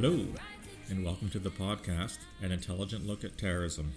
Hello, 0.00 0.24
and 0.88 1.04
welcome 1.04 1.28
to 1.30 1.40
the 1.40 1.50
podcast, 1.50 2.18
An 2.40 2.52
Intelligent 2.52 3.04
Look 3.04 3.24
at 3.24 3.36
Terrorism. 3.36 3.94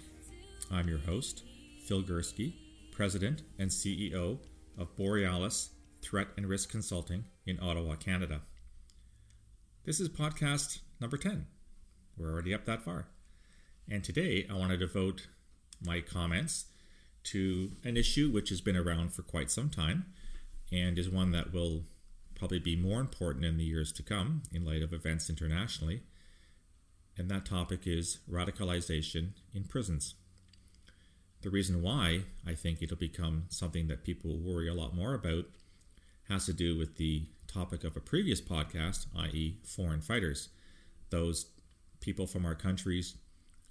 I'm 0.68 0.88
your 0.88 0.98
host, 0.98 1.44
Phil 1.86 2.02
Gurski, 2.02 2.54
President 2.90 3.42
and 3.56 3.70
CEO 3.70 4.38
of 4.76 4.96
Borealis 4.96 5.70
Threat 6.00 6.26
and 6.36 6.48
Risk 6.48 6.72
Consulting 6.72 7.26
in 7.46 7.60
Ottawa, 7.62 7.94
Canada. 7.94 8.40
This 9.84 10.00
is 10.00 10.08
podcast 10.08 10.80
number 11.00 11.16
10. 11.16 11.46
We're 12.16 12.32
already 12.32 12.52
up 12.52 12.64
that 12.64 12.82
far. 12.82 13.06
And 13.88 14.02
today 14.02 14.44
I 14.50 14.54
want 14.54 14.72
to 14.72 14.76
devote 14.76 15.28
my 15.86 16.00
comments 16.00 16.64
to 17.26 17.76
an 17.84 17.96
issue 17.96 18.28
which 18.28 18.48
has 18.48 18.60
been 18.60 18.76
around 18.76 19.14
for 19.14 19.22
quite 19.22 19.52
some 19.52 19.70
time 19.70 20.06
and 20.72 20.98
is 20.98 21.08
one 21.08 21.30
that 21.30 21.52
will 21.52 21.84
probably 22.42 22.58
be 22.58 22.74
more 22.74 22.98
important 22.98 23.44
in 23.44 23.56
the 23.56 23.62
years 23.62 23.92
to 23.92 24.02
come 24.02 24.42
in 24.50 24.64
light 24.64 24.82
of 24.82 24.92
events 24.92 25.30
internationally. 25.30 26.02
And 27.16 27.30
that 27.30 27.46
topic 27.46 27.86
is 27.86 28.18
radicalization 28.28 29.34
in 29.54 29.62
prisons. 29.62 30.14
The 31.42 31.50
reason 31.50 31.82
why 31.82 32.22
I 32.44 32.56
think 32.56 32.82
it'll 32.82 32.96
become 32.96 33.44
something 33.48 33.86
that 33.86 34.02
people 34.02 34.38
worry 34.38 34.68
a 34.68 34.74
lot 34.74 34.92
more 34.92 35.14
about 35.14 35.44
has 36.28 36.46
to 36.46 36.52
do 36.52 36.76
with 36.76 36.96
the 36.96 37.28
topic 37.46 37.84
of 37.84 37.96
a 37.96 38.00
previous 38.00 38.40
podcast, 38.40 39.06
i.e., 39.16 39.58
foreign 39.62 40.00
fighters, 40.00 40.48
those 41.10 41.46
people 42.00 42.26
from 42.26 42.44
our 42.44 42.56
countries 42.56 43.14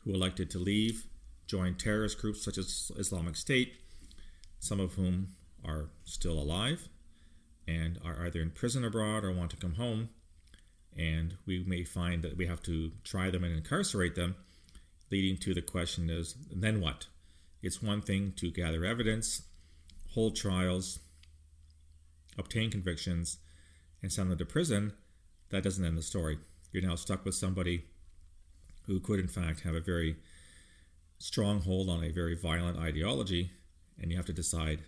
who 0.05 0.13
elected 0.13 0.49
to 0.51 0.59
leave, 0.59 1.07
join 1.45 1.75
terrorist 1.75 2.21
groups 2.21 2.41
such 2.41 2.57
as 2.57 2.89
Islamic 2.97 3.35
State, 3.35 3.73
some 4.59 4.79
of 4.79 4.93
whom 4.93 5.35
are 5.65 5.89
still 6.05 6.39
alive, 6.39 6.87
and 7.67 7.99
are 8.03 8.25
either 8.25 8.41
in 8.41 8.51
prison 8.51 8.83
abroad 8.83 9.23
or 9.23 9.31
want 9.31 9.51
to 9.51 9.57
come 9.57 9.75
home. 9.75 10.09
And 10.97 11.37
we 11.45 11.63
may 11.63 11.83
find 11.83 12.23
that 12.23 12.37
we 12.37 12.47
have 12.47 12.61
to 12.63 12.91
try 13.03 13.29
them 13.29 13.43
and 13.43 13.55
incarcerate 13.55 14.15
them, 14.15 14.35
leading 15.09 15.37
to 15.37 15.53
the 15.53 15.61
question 15.61 16.09
is 16.09 16.35
then 16.53 16.81
what? 16.81 17.07
It's 17.61 17.81
one 17.81 18.01
thing 18.01 18.33
to 18.37 18.51
gather 18.51 18.83
evidence, 18.83 19.43
hold 20.13 20.35
trials, 20.35 20.99
obtain 22.37 22.71
convictions, 22.71 23.37
and 24.01 24.11
send 24.11 24.31
them 24.31 24.37
to 24.37 24.45
prison. 24.45 24.93
That 25.49 25.63
doesn't 25.63 25.85
end 25.85 25.97
the 25.97 26.01
story. 26.01 26.39
You're 26.71 26.83
now 26.83 26.95
stuck 26.95 27.23
with 27.23 27.35
somebody 27.35 27.85
who 28.87 28.99
could, 28.99 29.19
in 29.19 29.27
fact, 29.27 29.61
have 29.61 29.75
a 29.75 29.81
very 29.81 30.17
strong 31.19 31.61
hold 31.61 31.89
on 31.89 32.03
a 32.03 32.11
very 32.11 32.35
violent 32.35 32.77
ideology, 32.77 33.51
and 34.01 34.09
you 34.09 34.17
have 34.17 34.25
to 34.25 34.33
decide 34.33 34.81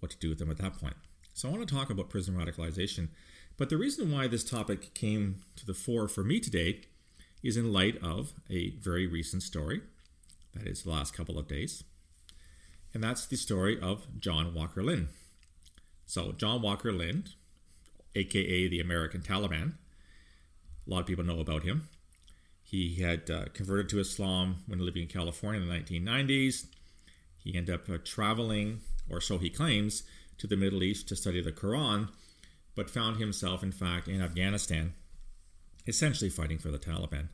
what 0.00 0.10
to 0.10 0.18
do 0.18 0.30
with 0.30 0.38
them 0.38 0.50
at 0.50 0.58
that 0.58 0.78
point. 0.78 0.96
So 1.34 1.48
I 1.48 1.52
want 1.52 1.66
to 1.66 1.74
talk 1.74 1.90
about 1.90 2.10
prison 2.10 2.34
radicalization. 2.34 3.08
But 3.56 3.68
the 3.68 3.76
reason 3.76 4.10
why 4.10 4.26
this 4.26 4.44
topic 4.44 4.94
came 4.94 5.42
to 5.56 5.66
the 5.66 5.74
fore 5.74 6.08
for 6.08 6.24
me 6.24 6.40
today 6.40 6.80
is 7.42 7.56
in 7.56 7.72
light 7.72 7.96
of 8.02 8.32
a 8.48 8.70
very 8.70 9.06
recent 9.06 9.42
story, 9.42 9.82
that 10.54 10.66
is 10.66 10.82
the 10.82 10.90
last 10.90 11.14
couple 11.14 11.38
of 11.38 11.48
days. 11.48 11.84
And 12.92 13.02
that's 13.02 13.26
the 13.26 13.36
story 13.36 13.78
of 13.80 14.18
John 14.18 14.54
Walker 14.54 14.82
Lindh. 14.82 15.08
So, 16.06 16.32
John 16.32 16.60
Walker 16.60 16.92
Lindh, 16.92 17.30
aka 18.14 18.68
the 18.68 18.80
American 18.80 19.20
Taliban, 19.20 19.74
a 20.86 20.90
lot 20.90 21.00
of 21.00 21.06
people 21.06 21.24
know 21.24 21.40
about 21.40 21.62
him. 21.62 21.88
He 22.62 22.96
had 22.96 23.30
uh, 23.30 23.44
converted 23.52 23.88
to 23.90 24.00
Islam 24.00 24.64
when 24.66 24.84
living 24.84 25.02
in 25.02 25.08
California 25.08 25.60
in 25.60 25.68
the 25.68 25.74
1990s. 25.74 26.66
He 27.38 27.56
ended 27.56 27.74
up 27.74 27.88
uh, 27.88 27.98
traveling, 28.04 28.80
or 29.08 29.20
so 29.20 29.38
he 29.38 29.50
claims, 29.50 30.02
to 30.40 30.46
the 30.46 30.56
Middle 30.56 30.82
East 30.82 31.06
to 31.08 31.16
study 31.16 31.40
the 31.40 31.52
Quran, 31.52 32.08
but 32.74 32.90
found 32.90 33.16
himself, 33.18 33.62
in 33.62 33.72
fact, 33.72 34.08
in 34.08 34.22
Afghanistan, 34.22 34.94
essentially 35.86 36.30
fighting 36.30 36.58
for 36.58 36.70
the 36.70 36.78
Taliban. 36.78 37.28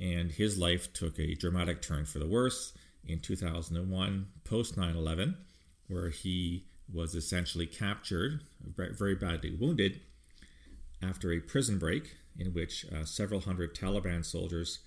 And 0.00 0.30
his 0.32 0.56
life 0.56 0.92
took 0.92 1.18
a 1.18 1.34
dramatic 1.34 1.82
turn 1.82 2.04
for 2.06 2.18
the 2.18 2.26
worse 2.26 2.72
in 3.06 3.20
2001, 3.20 4.26
post 4.44 4.76
9 4.76 4.96
11, 4.96 5.36
where 5.88 6.08
he 6.08 6.64
was 6.92 7.14
essentially 7.14 7.66
captured, 7.66 8.42
very 8.76 9.14
badly 9.14 9.50
wounded, 9.50 10.00
after 11.02 11.32
a 11.32 11.40
prison 11.40 11.78
break 11.78 12.16
in 12.38 12.52
which 12.52 12.86
uh, 12.92 13.04
several 13.04 13.40
hundred 13.40 13.74
Taliban 13.74 14.24
soldiers 14.24 14.80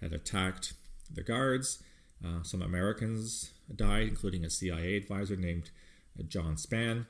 had 0.00 0.12
attacked 0.12 0.74
the 1.12 1.22
guards. 1.22 1.82
Uh, 2.24 2.42
some 2.42 2.62
Americans 2.62 3.50
died, 3.74 4.08
including 4.08 4.44
a 4.44 4.50
CIA 4.50 4.96
advisor 4.96 5.36
named 5.36 5.70
John 6.26 6.56
Spann. 6.56 7.06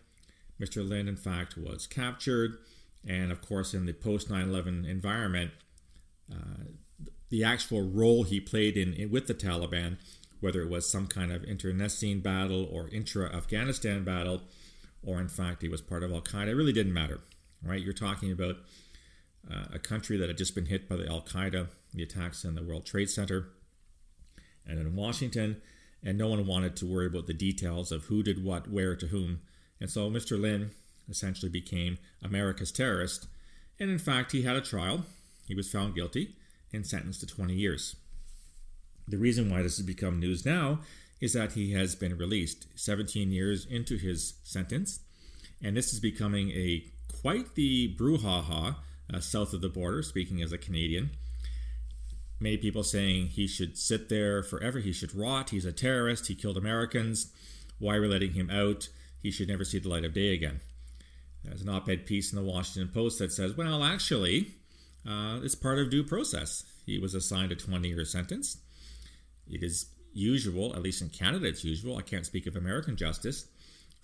Mr. 0.60 0.86
Lindh, 0.86 1.08
in 1.08 1.16
fact, 1.16 1.56
was 1.56 1.86
captured. 1.86 2.58
And 3.06 3.32
of 3.32 3.40
course, 3.40 3.72
in 3.72 3.86
the 3.86 3.92
post 3.92 4.30
9 4.30 4.48
11 4.48 4.84
environment, 4.84 5.52
uh, 6.30 6.64
the 7.30 7.44
actual 7.44 7.88
role 7.88 8.24
he 8.24 8.40
played 8.40 8.76
in, 8.76 8.92
in, 8.92 9.10
with 9.10 9.26
the 9.26 9.34
Taliban, 9.34 9.96
whether 10.40 10.60
it 10.62 10.68
was 10.68 10.90
some 10.90 11.06
kind 11.06 11.32
of 11.32 11.44
internecine 11.44 12.20
battle 12.20 12.68
or 12.70 12.88
intra 12.88 13.34
Afghanistan 13.34 14.04
battle, 14.04 14.42
or 15.02 15.20
in 15.20 15.28
fact 15.28 15.62
he 15.62 15.68
was 15.68 15.80
part 15.80 16.02
of 16.02 16.12
Al 16.12 16.20
Qaeda, 16.20 16.48
it 16.48 16.54
really 16.54 16.72
didn't 16.72 16.92
matter. 16.92 17.20
Right? 17.62 17.80
You're 17.80 17.92
talking 17.92 18.32
about 18.32 18.56
uh, 19.50 19.66
a 19.72 19.78
country 19.78 20.16
that 20.16 20.28
had 20.28 20.38
just 20.38 20.54
been 20.54 20.66
hit 20.66 20.88
by 20.88 20.96
the 20.96 21.08
Al 21.08 21.22
Qaeda, 21.22 21.68
the 21.94 22.02
attacks 22.02 22.44
in 22.44 22.54
the 22.54 22.62
World 22.62 22.84
Trade 22.84 23.10
Center, 23.10 23.48
and 24.66 24.78
in 24.78 24.94
Washington 24.94 25.62
and 26.02 26.16
no 26.16 26.28
one 26.28 26.46
wanted 26.46 26.76
to 26.76 26.86
worry 26.86 27.06
about 27.06 27.26
the 27.26 27.34
details 27.34 27.92
of 27.92 28.04
who 28.04 28.22
did 28.22 28.44
what, 28.44 28.70
where 28.70 28.96
to 28.96 29.08
whom. 29.08 29.40
And 29.80 29.90
so 29.90 30.10
Mr. 30.10 30.40
Lindh 30.40 30.70
essentially 31.08 31.50
became 31.50 31.98
America's 32.22 32.72
terrorist. 32.72 33.26
And 33.78 33.90
in 33.90 33.98
fact, 33.98 34.32
he 34.32 34.42
had 34.42 34.56
a 34.56 34.60
trial. 34.60 35.04
He 35.46 35.54
was 35.54 35.70
found 35.70 35.94
guilty 35.94 36.36
and 36.72 36.86
sentenced 36.86 37.20
to 37.20 37.26
20 37.26 37.54
years. 37.54 37.96
The 39.08 39.18
reason 39.18 39.50
why 39.50 39.62
this 39.62 39.76
has 39.78 39.86
become 39.86 40.20
news 40.20 40.46
now 40.46 40.80
is 41.20 41.32
that 41.32 41.52
he 41.52 41.72
has 41.72 41.94
been 41.94 42.16
released 42.16 42.66
17 42.76 43.30
years 43.30 43.66
into 43.66 43.96
his 43.96 44.34
sentence. 44.42 45.00
And 45.62 45.76
this 45.76 45.92
is 45.92 46.00
becoming 46.00 46.50
a 46.52 46.84
quite 47.20 47.54
the 47.54 47.94
brouhaha 47.96 48.76
uh, 49.12 49.20
south 49.20 49.52
of 49.52 49.60
the 49.60 49.68
border, 49.68 50.02
speaking 50.02 50.40
as 50.40 50.52
a 50.52 50.58
Canadian 50.58 51.10
many 52.40 52.56
people 52.56 52.82
saying 52.82 53.28
he 53.28 53.46
should 53.46 53.76
sit 53.76 54.08
there 54.08 54.42
forever, 54.42 54.78
he 54.78 54.92
should 54.92 55.14
rot, 55.14 55.50
he's 55.50 55.64
a 55.64 55.72
terrorist, 55.72 56.26
he 56.26 56.34
killed 56.34 56.56
Americans, 56.56 57.32
why 57.78 57.96
are 57.96 58.00
we 58.00 58.08
letting 58.08 58.32
him 58.32 58.50
out? 58.50 58.88
He 59.22 59.30
should 59.30 59.48
never 59.48 59.64
see 59.64 59.78
the 59.78 59.88
light 59.88 60.04
of 60.04 60.14
day 60.14 60.32
again. 60.32 60.60
There's 61.44 61.62
an 61.62 61.68
op 61.68 61.88
ed 61.88 62.06
piece 62.06 62.32
in 62.32 62.36
the 62.36 62.44
Washington 62.44 62.92
Post 62.92 63.18
that 63.18 63.32
says, 63.32 63.56
well, 63.56 63.82
actually, 63.82 64.54
uh, 65.08 65.40
it's 65.42 65.54
part 65.54 65.78
of 65.78 65.90
due 65.90 66.04
process. 66.04 66.64
He 66.84 66.98
was 66.98 67.14
assigned 67.14 67.52
a 67.52 67.56
20 67.56 67.88
year 67.88 68.04
sentence. 68.04 68.58
It 69.48 69.62
is 69.62 69.86
usual, 70.12 70.74
at 70.74 70.82
least 70.82 71.02
in 71.02 71.08
Canada, 71.08 71.46
it's 71.46 71.64
usual, 71.64 71.96
I 71.96 72.02
can't 72.02 72.26
speak 72.26 72.46
of 72.46 72.56
American 72.56 72.96
justice, 72.96 73.46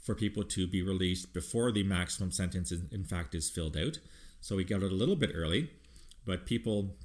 for 0.03 0.15
people 0.15 0.45
to 0.45 0.67
be 0.67 0.83
released 0.83 1.35
before 1.35 1.73
the 1.73 1.83
maximum 1.83 2.31
sentence, 2.31 2.73
in 2.73 3.05
fact, 3.05 3.35
is 3.35 3.51
filled 3.51 3.77
out. 3.77 3.99
So 4.41 4.57
he 4.57 4.65
got 4.65 4.83
it 4.83 4.93
a 4.93 4.95
little 4.95 5.17
bit 5.17 5.33
early, 5.35 5.71
but 6.25 6.47
people 6.47 6.97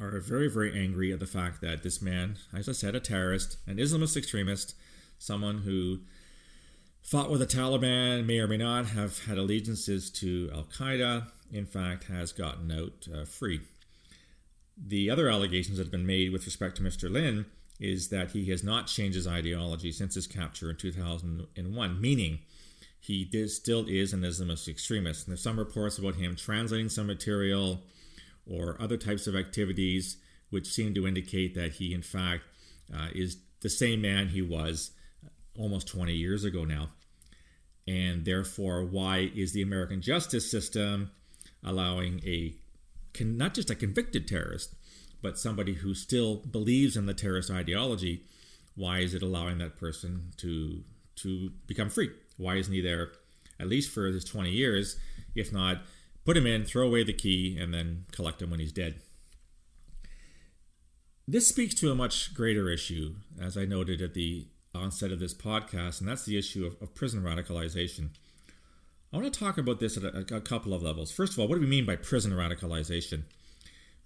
are 0.00 0.20
very, 0.20 0.48
very 0.48 0.78
angry 0.78 1.12
at 1.12 1.20
the 1.20 1.26
fact 1.26 1.60
that 1.60 1.82
this 1.82 2.00
man, 2.00 2.36
as 2.54 2.68
I 2.68 2.72
said, 2.72 2.94
a 2.94 3.00
terrorist, 3.00 3.56
an 3.66 3.76
Islamist 3.76 4.16
extremist, 4.16 4.74
someone 5.18 5.58
who 5.58 6.00
fought 7.02 7.30
with 7.30 7.40
the 7.40 7.46
Taliban, 7.46 8.26
may 8.26 8.38
or 8.38 8.46
may 8.46 8.56
not 8.56 8.86
have 8.86 9.24
had 9.24 9.38
allegiances 9.38 10.10
to 10.10 10.50
Al 10.54 10.64
Qaeda, 10.64 11.30
in 11.52 11.66
fact, 11.66 12.04
has 12.04 12.32
gotten 12.32 12.70
out 12.70 13.08
uh, 13.12 13.24
free. 13.24 13.60
The 14.76 15.10
other 15.10 15.28
allegations 15.28 15.78
that 15.78 15.84
have 15.84 15.90
been 15.90 16.06
made 16.06 16.32
with 16.32 16.46
respect 16.46 16.76
to 16.76 16.82
Mr. 16.82 17.10
Lindh 17.10 17.46
is 17.80 18.08
that 18.08 18.32
he 18.32 18.46
has 18.50 18.62
not 18.62 18.86
changed 18.86 19.16
his 19.16 19.26
ideology 19.26 19.92
since 19.92 20.14
his 20.14 20.26
capture 20.26 20.70
in 20.70 20.76
2001, 20.76 22.00
meaning 22.00 22.40
he 23.00 23.24
did, 23.24 23.50
still 23.50 23.86
is 23.88 24.12
an 24.12 24.22
Islamist 24.22 24.68
extremist. 24.68 25.26
And 25.26 25.32
there's 25.32 25.42
some 25.42 25.58
reports 25.58 25.98
about 25.98 26.16
him 26.16 26.36
translating 26.36 26.88
some 26.88 27.06
material 27.06 27.82
or 28.50 28.76
other 28.80 28.96
types 28.96 29.26
of 29.26 29.36
activities 29.36 30.16
which 30.50 30.66
seem 30.66 30.94
to 30.94 31.06
indicate 31.06 31.54
that 31.54 31.72
he, 31.72 31.92
in 31.92 32.02
fact, 32.02 32.44
uh, 32.94 33.08
is 33.14 33.38
the 33.60 33.68
same 33.68 34.00
man 34.00 34.28
he 34.28 34.40
was 34.40 34.92
almost 35.58 35.88
20 35.88 36.14
years 36.14 36.44
ago 36.44 36.64
now. 36.64 36.88
And 37.86 38.24
therefore, 38.24 38.84
why 38.84 39.30
is 39.34 39.52
the 39.52 39.62
American 39.62 40.00
justice 40.00 40.50
system 40.50 41.10
allowing 41.64 42.20
a 42.24 42.54
not 43.20 43.52
just 43.52 43.68
a 43.70 43.74
convicted 43.74 44.28
terrorist, 44.28 44.74
but 45.20 45.38
somebody 45.38 45.74
who 45.74 45.92
still 45.92 46.36
believes 46.36 46.96
in 46.96 47.06
the 47.06 47.14
terrorist 47.14 47.50
ideology? 47.50 48.22
Why 48.76 49.00
is 49.00 49.12
it 49.12 49.22
allowing 49.22 49.58
that 49.58 49.76
person 49.76 50.32
to 50.38 50.84
to 51.16 51.50
become 51.66 51.90
free? 51.90 52.10
Why 52.36 52.56
isn't 52.56 52.72
he 52.72 52.80
there 52.80 53.10
at 53.60 53.68
least 53.68 53.90
for 53.90 54.06
his 54.06 54.24
20 54.24 54.50
years, 54.50 54.96
if 55.34 55.52
not 55.52 55.78
put 56.28 56.36
him 56.36 56.46
in, 56.46 56.62
throw 56.62 56.86
away 56.86 57.02
the 57.02 57.12
key, 57.14 57.56
and 57.58 57.72
then 57.72 58.04
collect 58.12 58.42
him 58.42 58.50
when 58.50 58.60
he's 58.60 58.70
dead. 58.70 59.00
This 61.26 61.48
speaks 61.48 61.74
to 61.76 61.90
a 61.90 61.94
much 61.94 62.34
greater 62.34 62.68
issue, 62.68 63.14
as 63.40 63.56
I 63.56 63.64
noted 63.64 64.02
at 64.02 64.12
the 64.12 64.46
onset 64.74 65.10
of 65.10 65.20
this 65.20 65.32
podcast, 65.32 66.00
and 66.00 66.08
that's 66.08 66.26
the 66.26 66.36
issue 66.36 66.66
of, 66.66 66.76
of 66.82 66.94
prison 66.94 67.22
radicalization. 67.22 68.10
I 69.10 69.16
want 69.16 69.32
to 69.32 69.40
talk 69.40 69.56
about 69.56 69.80
this 69.80 69.96
at 69.96 70.04
a, 70.04 70.36
a 70.36 70.42
couple 70.42 70.74
of 70.74 70.82
levels. 70.82 71.10
First 71.10 71.32
of 71.32 71.38
all, 71.38 71.48
what 71.48 71.54
do 71.54 71.62
we 71.62 71.66
mean 71.66 71.86
by 71.86 71.96
prison 71.96 72.32
radicalization? 72.32 73.22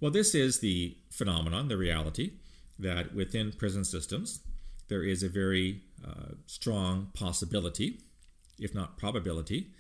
Well, 0.01 0.13
this 0.13 0.33
is 0.33 0.61
the 0.61 0.97
phenomenon, 1.11 1.67
the 1.67 1.77
reality, 1.77 2.35
that 2.79 3.17
within 3.17 3.51
prison 3.51 3.85
systems, 3.85 4.43
there 4.87 5.03
is 5.03 5.25
a 5.25 5.29
very 5.29 5.81
uh, 6.07 6.35
strong 6.47 7.09
possibility, 7.15 7.99
if 8.61 8.77
not 8.77 8.97
probability, 8.97 9.73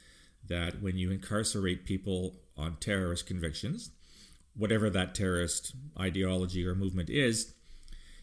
that 0.49 0.83
when 0.83 0.97
you 0.97 1.11
incarcerate 1.11 1.85
people 1.85 2.37
on 2.56 2.77
terrorist 2.77 3.27
convictions, 3.27 3.91
whatever 4.55 4.91
that 4.91 5.15
terrorist 5.15 5.75
ideology 5.99 6.67
or 6.67 6.75
movement 6.75 7.09
is, 7.09 7.55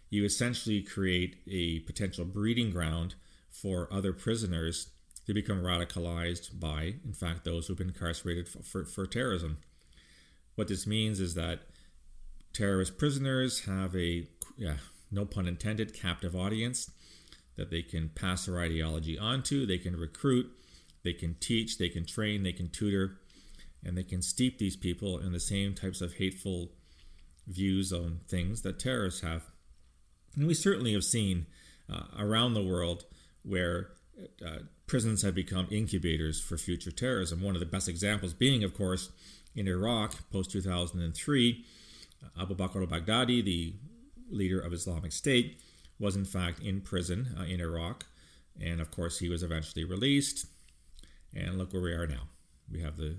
you 0.10 0.26
essentially 0.26 0.82
create 0.82 1.38
a 1.50 1.80
potential 1.80 2.26
breeding 2.26 2.72
ground 2.72 3.16
for 3.50 3.88
other 3.92 4.14
prisoners 4.14 4.90
to 5.26 5.34
become 5.34 5.62
radicalized 5.62 6.60
by, 6.60 6.96
in 7.06 7.14
fact, 7.14 7.46
those 7.46 7.68
who've 7.68 7.78
been 7.78 7.90
incarcerated 7.90 8.48
for, 8.48 8.64
for, 8.64 8.86
for 8.86 9.06
terrorism. 9.06 9.58
What 10.56 10.68
this 10.68 10.88
means 10.88 11.20
is 11.20 11.36
that 11.36 11.62
terrorist 12.54 12.98
prisoners 12.98 13.66
have 13.66 13.96
a, 13.96 14.28
yeah, 14.58 14.78
no 15.12 15.26
pun 15.26 15.48
intended, 15.48 15.94
captive 15.94 16.36
audience 16.36 16.92
that 17.58 17.70
they 17.70 17.82
can 17.82 18.10
pass 18.10 18.46
their 18.46 18.60
ideology 18.60 19.20
onto, 19.20 19.66
they 19.66 19.78
can 19.78 19.96
recruit, 19.96 20.50
they 21.04 21.14
can 21.14 21.36
teach, 21.40 21.78
they 21.78 21.90
can 21.90 22.06
train, 22.06 22.44
they 22.44 22.52
can 22.52 22.70
tutor, 22.70 23.18
and 23.84 23.98
they 23.98 24.04
can 24.04 24.22
steep 24.22 24.58
these 24.58 24.76
people 24.76 25.18
in 25.18 25.32
the 25.32 25.40
same 25.40 25.74
types 25.74 26.02
of 26.02 26.16
hateful 26.16 26.72
views 27.48 27.92
on 27.92 28.20
things 28.28 28.62
that 28.62 28.80
terrorists 28.80 29.22
have. 29.22 29.44
And 30.36 30.48
we 30.48 30.54
certainly 30.54 30.94
have 30.94 31.04
seen 31.04 31.48
uh, 31.92 32.04
around 32.18 32.54
the 32.54 32.64
world 32.64 33.06
where 33.44 33.92
uh, 34.46 34.60
prisons 34.88 35.22
have 35.22 35.34
become 35.34 35.68
incubators 35.72 36.42
for 36.42 36.58
future 36.58 36.92
terrorism. 36.92 37.42
One 37.42 37.56
of 37.56 37.60
the 37.60 37.66
best 37.66 37.88
examples 37.88 38.34
being, 38.34 38.64
of 38.64 38.76
course, 38.76 39.10
in 39.56 39.68
Iraq 39.68 40.14
post 40.32 40.52
2003, 40.52 41.66
uh, 42.24 42.42
Abu 42.42 42.56
Bakr 42.56 42.82
al 42.82 42.88
Baghdadi, 42.88 43.44
the 43.44 43.74
leader 44.30 44.60
of 44.60 44.74
Islamic 44.74 45.12
State, 45.12 45.62
was 46.00 46.16
in 46.16 46.26
fact 46.26 46.60
in 46.60 46.82
prison 46.82 47.36
uh, 47.40 47.44
in 47.44 47.60
Iraq. 47.60 48.06
And 48.62 48.82
of 48.82 48.92
course, 48.92 49.20
he 49.20 49.30
was 49.30 49.42
eventually 49.42 49.84
released. 49.84 50.46
And 51.36 51.58
look 51.58 51.74
where 51.74 51.82
we 51.82 51.94
are 51.94 52.08
now. 52.08 52.28
We 52.72 52.82
have 52.82 52.98
the 52.98 53.18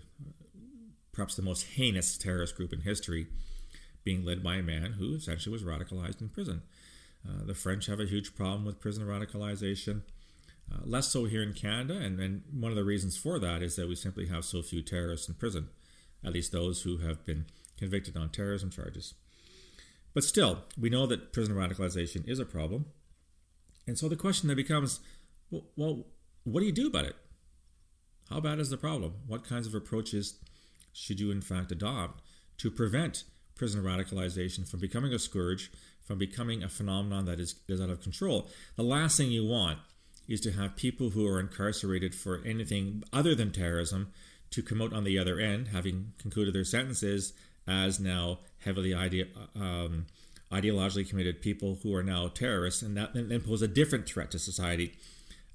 perhaps 1.13 1.35
the 1.35 1.43
most 1.43 1.67
heinous 1.75 2.17
terrorist 2.17 2.57
group 2.57 2.73
in 2.73 2.81
history 2.81 3.27
being 4.05 4.25
led 4.25 4.43
by 4.43 4.57
a 4.57 4.63
man 4.63 4.93
who 4.93 5.15
essentially 5.15 5.53
was 5.53 5.63
radicalized 5.63 6.21
in 6.21 6.29
prison. 6.29 6.63
Uh, 7.29 7.45
the 7.45 7.55
French 7.55 7.87
have 7.87 8.01
a 8.01 8.07
huge 8.07 8.35
problem 8.35 8.65
with 8.65 8.81
prison 8.81 9.05
radicalization. 9.07 10.03
Uh, 10.73 10.79
less 10.85 11.09
so 11.09 11.25
here 11.25 11.43
in 11.43 11.53
Canada, 11.53 11.99
and, 11.99 12.21
and 12.21 12.43
one 12.53 12.71
of 12.71 12.77
the 12.77 12.85
reasons 12.85 13.17
for 13.17 13.39
that 13.39 13.61
is 13.61 13.77
that 13.77 13.89
we 13.89 13.97
simply 13.97 14.27
have 14.27 14.45
so 14.45 14.63
few 14.63 14.83
terrorists 14.83 15.29
in 15.29 15.35
prison, 15.35 15.69
at 16.25 16.33
least 16.33 16.53
those 16.53 16.83
who 16.83 16.99
have 16.99 17.25
been 17.27 17.45
convicted 17.77 18.17
on 18.17 18.31
terrorism 18.31 18.71
charges. 18.71 19.15
But 20.15 20.25
still, 20.25 20.65
we 20.79 20.91
know 20.91 21.07
that 21.07 21.33
prison 21.33 21.55
radicalization 21.55 22.27
is 22.29 22.39
a 22.39 22.45
problem. 22.45 22.87
And 23.87 23.99
so 23.99 24.09
the 24.09 24.17
question 24.17 24.49
then 24.49 24.57
becomes 24.57 25.01
well, 25.51 25.65
well, 25.77 26.07
what 26.45 26.61
do 26.61 26.67
you 26.67 26.73
do 26.73 26.87
about 26.87 27.07
it? 27.07 27.17
How 28.31 28.39
bad 28.39 28.61
is 28.61 28.71
the 28.71 28.77
problem? 28.77 29.15
What 29.27 29.45
kinds 29.45 29.67
of 29.67 29.75
approaches 29.75 30.39
should 30.93 31.19
you, 31.19 31.33
in 31.33 31.41
fact, 31.41 31.73
adopt 31.73 32.23
to 32.59 32.71
prevent 32.71 33.25
prison 33.57 33.83
radicalization 33.83 34.69
from 34.69 34.81
becoming 34.81 35.13
a 35.13 35.19
scourge, 35.19 35.71
from 36.01 36.19
becoming 36.19 36.63
a 36.63 36.69
phenomenon 36.69 37.25
that 37.25 37.41
is, 37.41 37.57
is 37.69 37.81
out 37.81 37.91
of 37.91 38.03
control? 38.03 38.49
The 38.77 38.85
last 38.85 39.17
thing 39.17 39.31
you 39.33 39.45
want 39.45 39.79
is 40.29 40.41
to 40.43 40.53
have 40.53 40.77
people 40.77 41.11
who 41.11 41.27
are 41.27 41.41
incarcerated 41.41 42.15
for 42.15 42.41
anything 42.47 43.03
other 43.13 43.35
than 43.35 43.51
terrorism 43.51 44.13
to 44.51 44.63
come 44.63 44.81
out 44.81 44.93
on 44.93 45.03
the 45.03 45.19
other 45.19 45.41
end, 45.41 45.69
having 45.69 46.13
concluded 46.19 46.55
their 46.55 46.65
sentences, 46.65 47.33
as 47.67 47.99
now 47.99 48.39
heavily 48.59 48.95
um, 48.95 50.07
ideologically 50.53 51.09
committed 51.09 51.43
people 51.43 51.79
who 51.83 51.95
are 51.95 52.03
now 52.03 52.29
terrorists, 52.29 52.83
and 52.83 52.97
that 52.97 53.13
then 53.15 53.41
pose 53.41 53.63
a 53.63 53.69
different 53.69 54.07
threat 54.07 54.31
to 54.31 54.39
society 54.39 54.95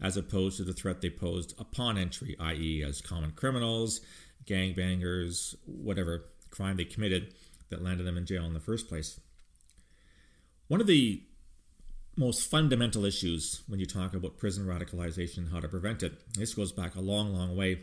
as 0.01 0.17
opposed 0.17 0.57
to 0.57 0.63
the 0.63 0.73
threat 0.73 1.01
they 1.01 1.09
posed 1.09 1.53
upon 1.59 1.97
entry, 1.97 2.35
i.e., 2.39 2.83
as 2.83 3.01
common 3.01 3.31
criminals, 3.31 4.01
gangbangers, 4.45 5.55
whatever 5.65 6.25
crime 6.51 6.77
they 6.77 6.85
committed 6.85 7.33
that 7.69 7.83
landed 7.83 8.03
them 8.03 8.17
in 8.17 8.25
jail 8.25 8.45
in 8.45 8.53
the 8.53 8.59
first 8.59 8.87
place. 8.87 9.19
One 10.67 10.81
of 10.81 10.87
the 10.87 11.23
most 12.17 12.49
fundamental 12.49 13.05
issues 13.05 13.61
when 13.67 13.79
you 13.79 13.85
talk 13.85 14.13
about 14.13 14.37
prison 14.37 14.65
radicalization 14.65 15.51
how 15.51 15.59
to 15.59 15.67
prevent 15.67 16.03
it, 16.03 16.13
this 16.35 16.53
goes 16.53 16.71
back 16.71 16.95
a 16.95 17.01
long, 17.01 17.33
long 17.33 17.55
way, 17.55 17.81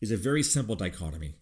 is 0.00 0.10
a 0.10 0.16
very 0.16 0.42
simple 0.42 0.74
dichotomy. 0.74 1.34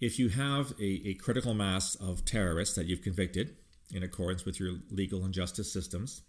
If 0.00 0.18
you 0.18 0.28
have 0.28 0.72
a, 0.80 1.08
a 1.08 1.14
critical 1.14 1.54
mass 1.54 1.94
of 1.96 2.24
terrorists 2.24 2.76
that 2.76 2.86
you've 2.86 3.02
convicted 3.02 3.56
in 3.92 4.02
accordance 4.02 4.44
with 4.44 4.60
your 4.60 4.74
legal 4.90 5.24
and 5.24 5.34
justice 5.34 5.72
systems, 5.72 6.22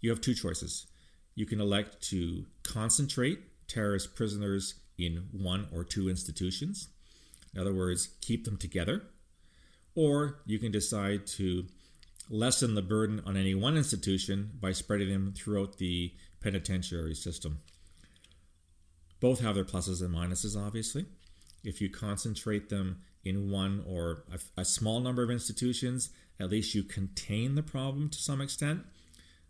you 0.00 0.10
have 0.10 0.20
two 0.20 0.34
choices. 0.34 0.86
You 1.34 1.46
can 1.46 1.60
elect 1.60 2.02
to 2.10 2.46
concentrate 2.62 3.40
terrorist 3.68 4.14
prisoners 4.14 4.74
in 4.98 5.28
one 5.32 5.68
or 5.72 5.84
two 5.84 6.08
institutions, 6.08 6.88
in 7.54 7.60
other 7.60 7.74
words, 7.74 8.08
keep 8.20 8.44
them 8.44 8.56
together, 8.56 9.02
or 9.94 10.40
you 10.46 10.58
can 10.58 10.72
decide 10.72 11.26
to 11.26 11.66
lessen 12.30 12.74
the 12.74 12.82
burden 12.82 13.22
on 13.26 13.36
any 13.36 13.54
one 13.54 13.76
institution 13.76 14.52
by 14.60 14.72
spreading 14.72 15.10
them 15.10 15.34
throughout 15.36 15.78
the 15.78 16.14
penitentiary 16.40 17.14
system. 17.14 17.60
Both 19.20 19.40
have 19.40 19.54
their 19.54 19.64
pluses 19.64 20.00
and 20.00 20.14
minuses, 20.14 20.56
obviously. 20.56 21.06
If 21.62 21.80
you 21.80 21.88
concentrate 21.88 22.70
them 22.70 23.02
in 23.24 23.50
one 23.50 23.84
or 23.86 24.24
a, 24.32 24.60
a, 24.60 24.64
small 24.64 24.98
number 24.98 25.22
of 25.22 25.30
institutions, 25.30 26.10
at 26.40 26.50
least 26.50 26.74
you 26.74 26.82
contain 26.82 27.54
the 27.54 27.62
problem 27.62 28.08
to 28.08 28.18
some 28.18 28.40
extent. 28.40 28.84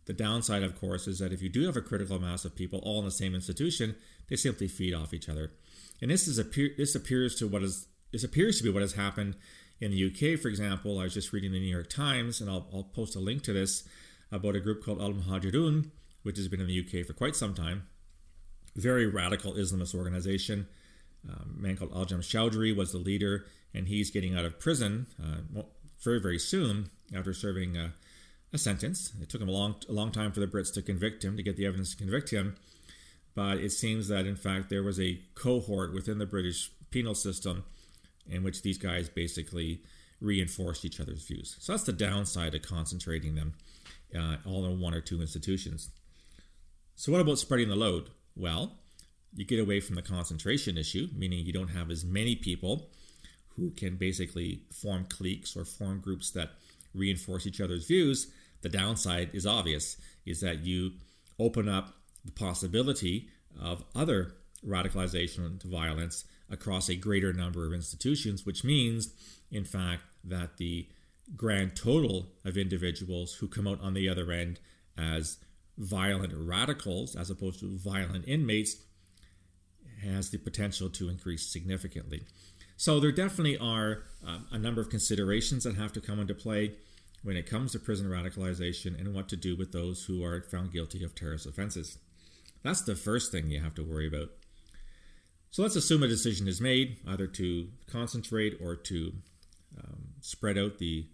The 0.06 0.12
downside, 0.12 0.62
of 0.62 0.80
course, 0.80 1.06
is 1.06 1.20
that 1.20 1.32
if 1.32 1.42
you 1.42 1.48
do 1.48 1.66
have 1.66 1.76
a 1.76 1.80
critical 1.80 2.18
mass 2.18 2.44
of 2.44 2.56
people 2.56 2.80
all 2.82 2.98
in 2.98 3.04
the 3.04 3.10
same 3.10 3.34
institution, 3.34 3.94
they 4.28 4.36
simply 4.36 4.68
feed 4.68 4.94
off 4.94 5.14
each 5.14 5.28
other. 5.28 5.52
And 6.00 6.10
this 6.10 6.26
is 6.26 6.36
this 6.76 6.94
appears 6.94 7.36
to 7.36 7.46
what 7.46 7.62
is 7.62 7.86
this 8.10 8.24
appears 8.24 8.58
to 8.58 8.64
be 8.64 8.70
what 8.70 8.82
has 8.82 8.94
happened 8.94 9.36
in 9.82 9.90
the 9.90 10.06
UK, 10.06 10.38
for 10.38 10.46
example, 10.46 11.00
I 11.00 11.04
was 11.04 11.14
just 11.14 11.32
reading 11.32 11.50
the 11.50 11.58
New 11.58 11.66
York 11.66 11.90
Times, 11.90 12.40
and 12.40 12.48
I'll, 12.48 12.68
I'll 12.72 12.84
post 12.84 13.16
a 13.16 13.18
link 13.18 13.42
to 13.42 13.52
this 13.52 13.82
about 14.30 14.54
a 14.54 14.60
group 14.60 14.84
called 14.84 15.02
Al 15.02 15.12
Muhajirun, 15.12 15.90
which 16.22 16.36
has 16.36 16.46
been 16.46 16.60
in 16.60 16.68
the 16.68 16.78
UK 16.78 17.04
for 17.04 17.14
quite 17.14 17.34
some 17.34 17.52
time. 17.52 17.88
Very 18.76 19.06
radical 19.06 19.54
Islamist 19.54 19.92
organization. 19.92 20.68
Um, 21.28 21.56
a 21.58 21.60
man 21.60 21.76
called 21.76 21.92
Al 21.92 22.06
Choudary 22.06 22.74
was 22.74 22.92
the 22.92 22.98
leader, 22.98 23.44
and 23.74 23.88
he's 23.88 24.12
getting 24.12 24.36
out 24.36 24.44
of 24.44 24.60
prison 24.60 25.08
uh, 25.20 25.62
very, 26.00 26.20
very 26.20 26.38
soon 26.38 26.90
after 27.12 27.34
serving 27.34 27.76
uh, 27.76 27.90
a 28.52 28.58
sentence. 28.58 29.12
It 29.20 29.28
took 29.28 29.40
him 29.40 29.48
a 29.48 29.52
long, 29.52 29.76
a 29.88 29.92
long 29.92 30.12
time 30.12 30.32
for 30.32 30.40
the 30.40 30.46
Brits 30.46 30.72
to 30.74 30.82
convict 30.82 31.24
him, 31.24 31.36
to 31.36 31.42
get 31.42 31.56
the 31.56 31.66
evidence 31.66 31.90
to 31.92 31.96
convict 31.96 32.30
him. 32.30 32.56
But 33.34 33.58
it 33.58 33.70
seems 33.70 34.08
that, 34.08 34.26
in 34.26 34.36
fact, 34.36 34.68
there 34.68 34.82
was 34.82 35.00
a 35.00 35.20
cohort 35.34 35.94
within 35.94 36.18
the 36.18 36.26
British 36.26 36.70
penal 36.90 37.14
system 37.14 37.64
in 38.28 38.42
which 38.42 38.62
these 38.62 38.78
guys 38.78 39.08
basically 39.08 39.80
reinforced 40.20 40.84
each 40.84 41.00
other's 41.00 41.24
views. 41.24 41.56
So 41.58 41.72
that's 41.72 41.84
the 41.84 41.92
downside 41.92 42.54
of 42.54 42.62
concentrating 42.62 43.34
them 43.34 43.54
uh, 44.16 44.36
all 44.46 44.66
in 44.66 44.80
one 44.80 44.94
or 44.94 45.00
two 45.00 45.20
institutions. 45.20 45.90
So, 46.94 47.10
what 47.10 47.20
about 47.20 47.38
spreading 47.38 47.68
the 47.68 47.76
load? 47.76 48.10
Well, 48.36 48.78
you 49.34 49.44
get 49.44 49.58
away 49.58 49.80
from 49.80 49.96
the 49.96 50.02
concentration 50.02 50.76
issue, 50.76 51.08
meaning 51.16 51.44
you 51.44 51.52
don't 51.52 51.68
have 51.68 51.90
as 51.90 52.04
many 52.04 52.36
people 52.36 52.90
who 53.56 53.70
can 53.70 53.96
basically 53.96 54.62
form 54.72 55.06
cliques 55.08 55.56
or 55.56 55.64
form 55.64 56.00
groups 56.00 56.30
that 56.30 56.50
reinforce 56.94 57.46
each 57.46 57.60
other's 57.60 57.86
views. 57.86 58.30
The 58.62 58.68
downside 58.68 59.30
is 59.32 59.46
obvious 59.46 59.96
is 60.24 60.40
that 60.40 60.64
you 60.64 60.92
open 61.38 61.68
up 61.68 61.94
the 62.24 62.32
possibility 62.32 63.28
of 63.60 63.84
other 63.94 64.34
radicalization 64.66 65.60
to 65.60 65.68
violence 65.68 66.24
across 66.50 66.88
a 66.88 66.94
greater 66.94 67.32
number 67.32 67.66
of 67.66 67.72
institutions, 67.72 68.46
which 68.46 68.62
means, 68.62 69.12
in 69.50 69.64
fact, 69.64 70.02
that 70.24 70.58
the 70.58 70.88
grand 71.36 71.74
total 71.74 72.28
of 72.44 72.56
individuals 72.56 73.34
who 73.34 73.48
come 73.48 73.66
out 73.66 73.80
on 73.80 73.94
the 73.94 74.08
other 74.08 74.30
end 74.30 74.60
as 74.96 75.38
violent 75.78 76.32
radicals 76.36 77.16
as 77.16 77.30
opposed 77.30 77.60
to 77.60 77.76
violent 77.78 78.26
inmates 78.28 78.76
has 80.02 80.30
the 80.30 80.38
potential 80.38 80.90
to 80.90 81.08
increase 81.08 81.46
significantly. 81.46 82.22
So 82.76 83.00
there 83.00 83.12
definitely 83.12 83.56
are 83.58 84.02
um, 84.26 84.46
a 84.50 84.58
number 84.58 84.80
of 84.80 84.90
considerations 84.90 85.64
that 85.64 85.76
have 85.76 85.92
to 85.92 86.00
come 86.00 86.18
into 86.18 86.34
play 86.34 86.72
when 87.22 87.36
it 87.36 87.48
comes 87.48 87.72
to 87.72 87.78
prison 87.78 88.08
radicalization 88.08 88.98
and 88.98 89.14
what 89.14 89.28
to 89.28 89.36
do 89.36 89.56
with 89.56 89.72
those 89.72 90.04
who 90.04 90.24
are 90.24 90.42
found 90.42 90.72
guilty 90.72 91.04
of 91.04 91.14
terrorist 91.14 91.46
offenses. 91.46 91.98
That's 92.62 92.82
the 92.82 92.96
first 92.96 93.30
thing 93.30 93.50
you 93.50 93.60
have 93.60 93.74
to 93.76 93.84
worry 93.84 94.06
about. 94.08 94.30
So 95.50 95.62
let's 95.62 95.76
assume 95.76 96.02
a 96.02 96.08
decision 96.08 96.48
is 96.48 96.60
made 96.60 96.98
either 97.06 97.26
to 97.26 97.68
concentrate 97.90 98.58
or 98.60 98.74
to 98.76 99.12
um, 99.78 100.08
spread 100.20 100.58
out 100.58 100.78
the 100.78 101.06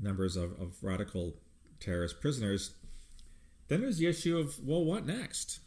numbers 0.00 0.36
of, 0.36 0.52
of 0.60 0.76
radical 0.82 1.34
terrorist 1.80 2.20
prisoners. 2.20 2.74
Then 3.68 3.80
there's 3.80 3.98
the 3.98 4.06
issue 4.06 4.38
of, 4.38 4.58
well, 4.64 4.84
what 4.84 5.06
next? 5.06 5.60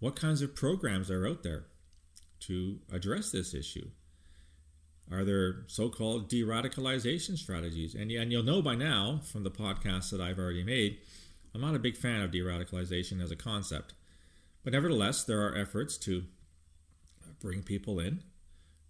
What 0.00 0.16
kinds 0.16 0.42
of 0.42 0.54
programs 0.54 1.10
are 1.10 1.26
out 1.26 1.42
there 1.42 1.66
to 2.40 2.80
address 2.92 3.30
this 3.30 3.54
issue? 3.54 3.90
Are 5.10 5.24
there 5.24 5.64
so 5.66 5.88
called 5.88 6.28
de 6.28 6.42
radicalization 6.42 7.36
strategies? 7.36 7.94
And, 7.94 8.10
and 8.10 8.32
you'll 8.32 8.42
know 8.42 8.62
by 8.62 8.74
now 8.74 9.20
from 9.24 9.44
the 9.44 9.50
podcasts 9.50 10.10
that 10.10 10.20
I've 10.20 10.38
already 10.38 10.64
made, 10.64 10.98
I'm 11.54 11.60
not 11.60 11.74
a 11.74 11.80
big 11.80 11.96
fan 11.96 12.22
of 12.22 12.30
de 12.30 12.40
radicalization 12.40 13.22
as 13.22 13.30
a 13.30 13.36
concept. 13.36 13.94
But 14.62 14.72
nevertheless, 14.72 15.24
there 15.24 15.42
are 15.46 15.56
efforts 15.56 15.98
to 15.98 16.24
bring 17.40 17.62
people 17.62 18.00
in, 18.00 18.22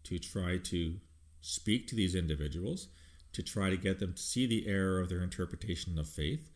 to 0.04 0.18
try 0.18 0.59
to 0.59 0.94
speak 1.40 1.88
to 1.88 1.97
these 1.97 2.14
individuals, 2.14 2.88
to 3.33 3.42
try 3.42 3.68
to 3.68 3.76
get 3.76 3.99
them 3.99 4.14
to 4.14 4.23
see 4.23 4.47
the 4.47 4.68
error 4.68 5.00
of 5.00 5.09
their 5.09 5.23
interpretation 5.23 5.99
of 5.99 6.09
faith, 6.09 6.49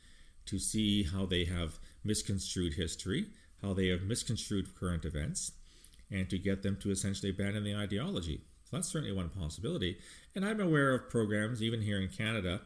to 0.46 0.58
see 0.58 1.02
how 1.02 1.26
they 1.26 1.44
have 1.44 1.78
misconstrued 2.04 2.74
history, 2.74 3.26
how 3.60 3.74
they 3.74 3.88
have 3.88 4.02
misconstrued 4.02 4.74
current 4.78 5.04
events, 5.04 5.52
and 6.10 6.30
to 6.30 6.38
get 6.38 6.62
them 6.62 6.76
to 6.76 6.90
essentially 6.90 7.30
abandon 7.30 7.64
the 7.64 7.74
ideology. 7.74 8.42
So 8.68 8.76
that's 8.76 8.88
certainly 8.88 9.14
one 9.14 9.30
possibility. 9.30 9.98
And 10.34 10.44
I'm 10.44 10.60
aware 10.60 10.92
of 10.94 11.08
programs, 11.08 11.62
even 11.62 11.80
here 11.80 11.98
in 11.98 12.08
Canada, 12.08 12.60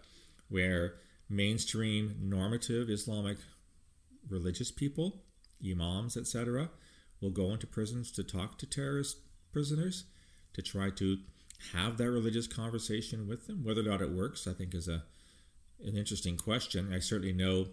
where 0.48 0.94
mainstream 1.28 2.16
normative 2.20 2.90
Islamic 2.90 3.38
religious 4.28 4.72
people, 4.72 5.22
imams, 5.64 6.16
etc., 6.16 6.70
will 7.20 7.30
go 7.30 7.52
into 7.52 7.68
prisons 7.68 8.10
to 8.12 8.24
talk 8.24 8.58
to 8.58 8.66
terrorist 8.66 9.18
prisoners 9.52 10.04
to 10.54 10.62
try 10.62 10.90
to 10.90 11.18
have 11.72 11.98
that 11.98 12.10
religious 12.10 12.48
conversation 12.48 13.28
with 13.28 13.46
them. 13.46 13.62
Whether 13.62 13.82
or 13.82 13.84
not 13.84 14.02
it 14.02 14.10
works, 14.10 14.48
I 14.48 14.54
think, 14.54 14.74
is 14.74 14.88
a 14.88 15.04
an 15.84 15.96
interesting 15.96 16.36
question. 16.36 16.92
I 16.92 16.98
certainly 17.00 17.32
know, 17.32 17.68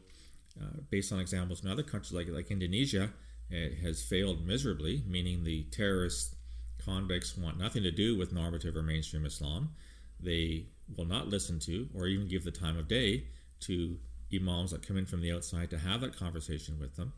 uh, 0.59 0.81
based 0.89 1.12
on 1.12 1.19
examples 1.19 1.63
in 1.63 1.69
other 1.69 1.83
countries 1.83 2.13
like 2.13 2.27
like 2.27 2.51
Indonesia, 2.51 3.12
it 3.50 3.79
has 3.79 4.03
failed 4.03 4.45
miserably. 4.45 5.03
Meaning 5.07 5.43
the 5.43 5.63
terrorist 5.71 6.36
convicts 6.83 7.38
want 7.38 7.57
nothing 7.57 7.83
to 7.83 7.91
do 7.91 8.17
with 8.17 8.33
normative 8.33 8.75
or 8.75 8.83
mainstream 8.83 9.25
Islam. 9.25 9.71
They 10.19 10.67
will 10.95 11.05
not 11.05 11.27
listen 11.27 11.59
to 11.59 11.88
or 11.93 12.07
even 12.07 12.27
give 12.27 12.43
the 12.43 12.51
time 12.51 12.77
of 12.77 12.88
day 12.88 13.25
to 13.62 13.98
imams 14.33 14.71
that 14.71 14.86
come 14.86 14.98
in 14.98 15.05
from 15.05 15.21
the 15.21 15.31
outside 15.31 15.69
to 15.69 15.77
have 15.77 16.01
that 16.01 16.17
conversation 16.17 16.79
with 16.79 16.95
them. 16.95 17.13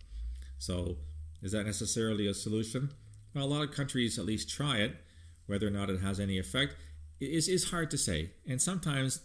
So, 0.57 0.97
is 1.41 1.51
that 1.53 1.65
necessarily 1.65 2.27
a 2.27 2.33
solution? 2.33 2.91
Well, 3.33 3.45
a 3.45 3.47
lot 3.47 3.63
of 3.63 3.71
countries 3.71 4.19
at 4.19 4.25
least 4.25 4.49
try 4.49 4.77
it. 4.77 4.95
Whether 5.47 5.67
or 5.67 5.71
not 5.71 5.89
it 5.89 6.01
has 6.01 6.19
any 6.19 6.37
effect 6.37 6.75
is, 7.19 7.47
is 7.47 7.71
hard 7.71 7.91
to 7.91 7.97
say. 7.97 8.31
And 8.47 8.61
sometimes 8.61 9.21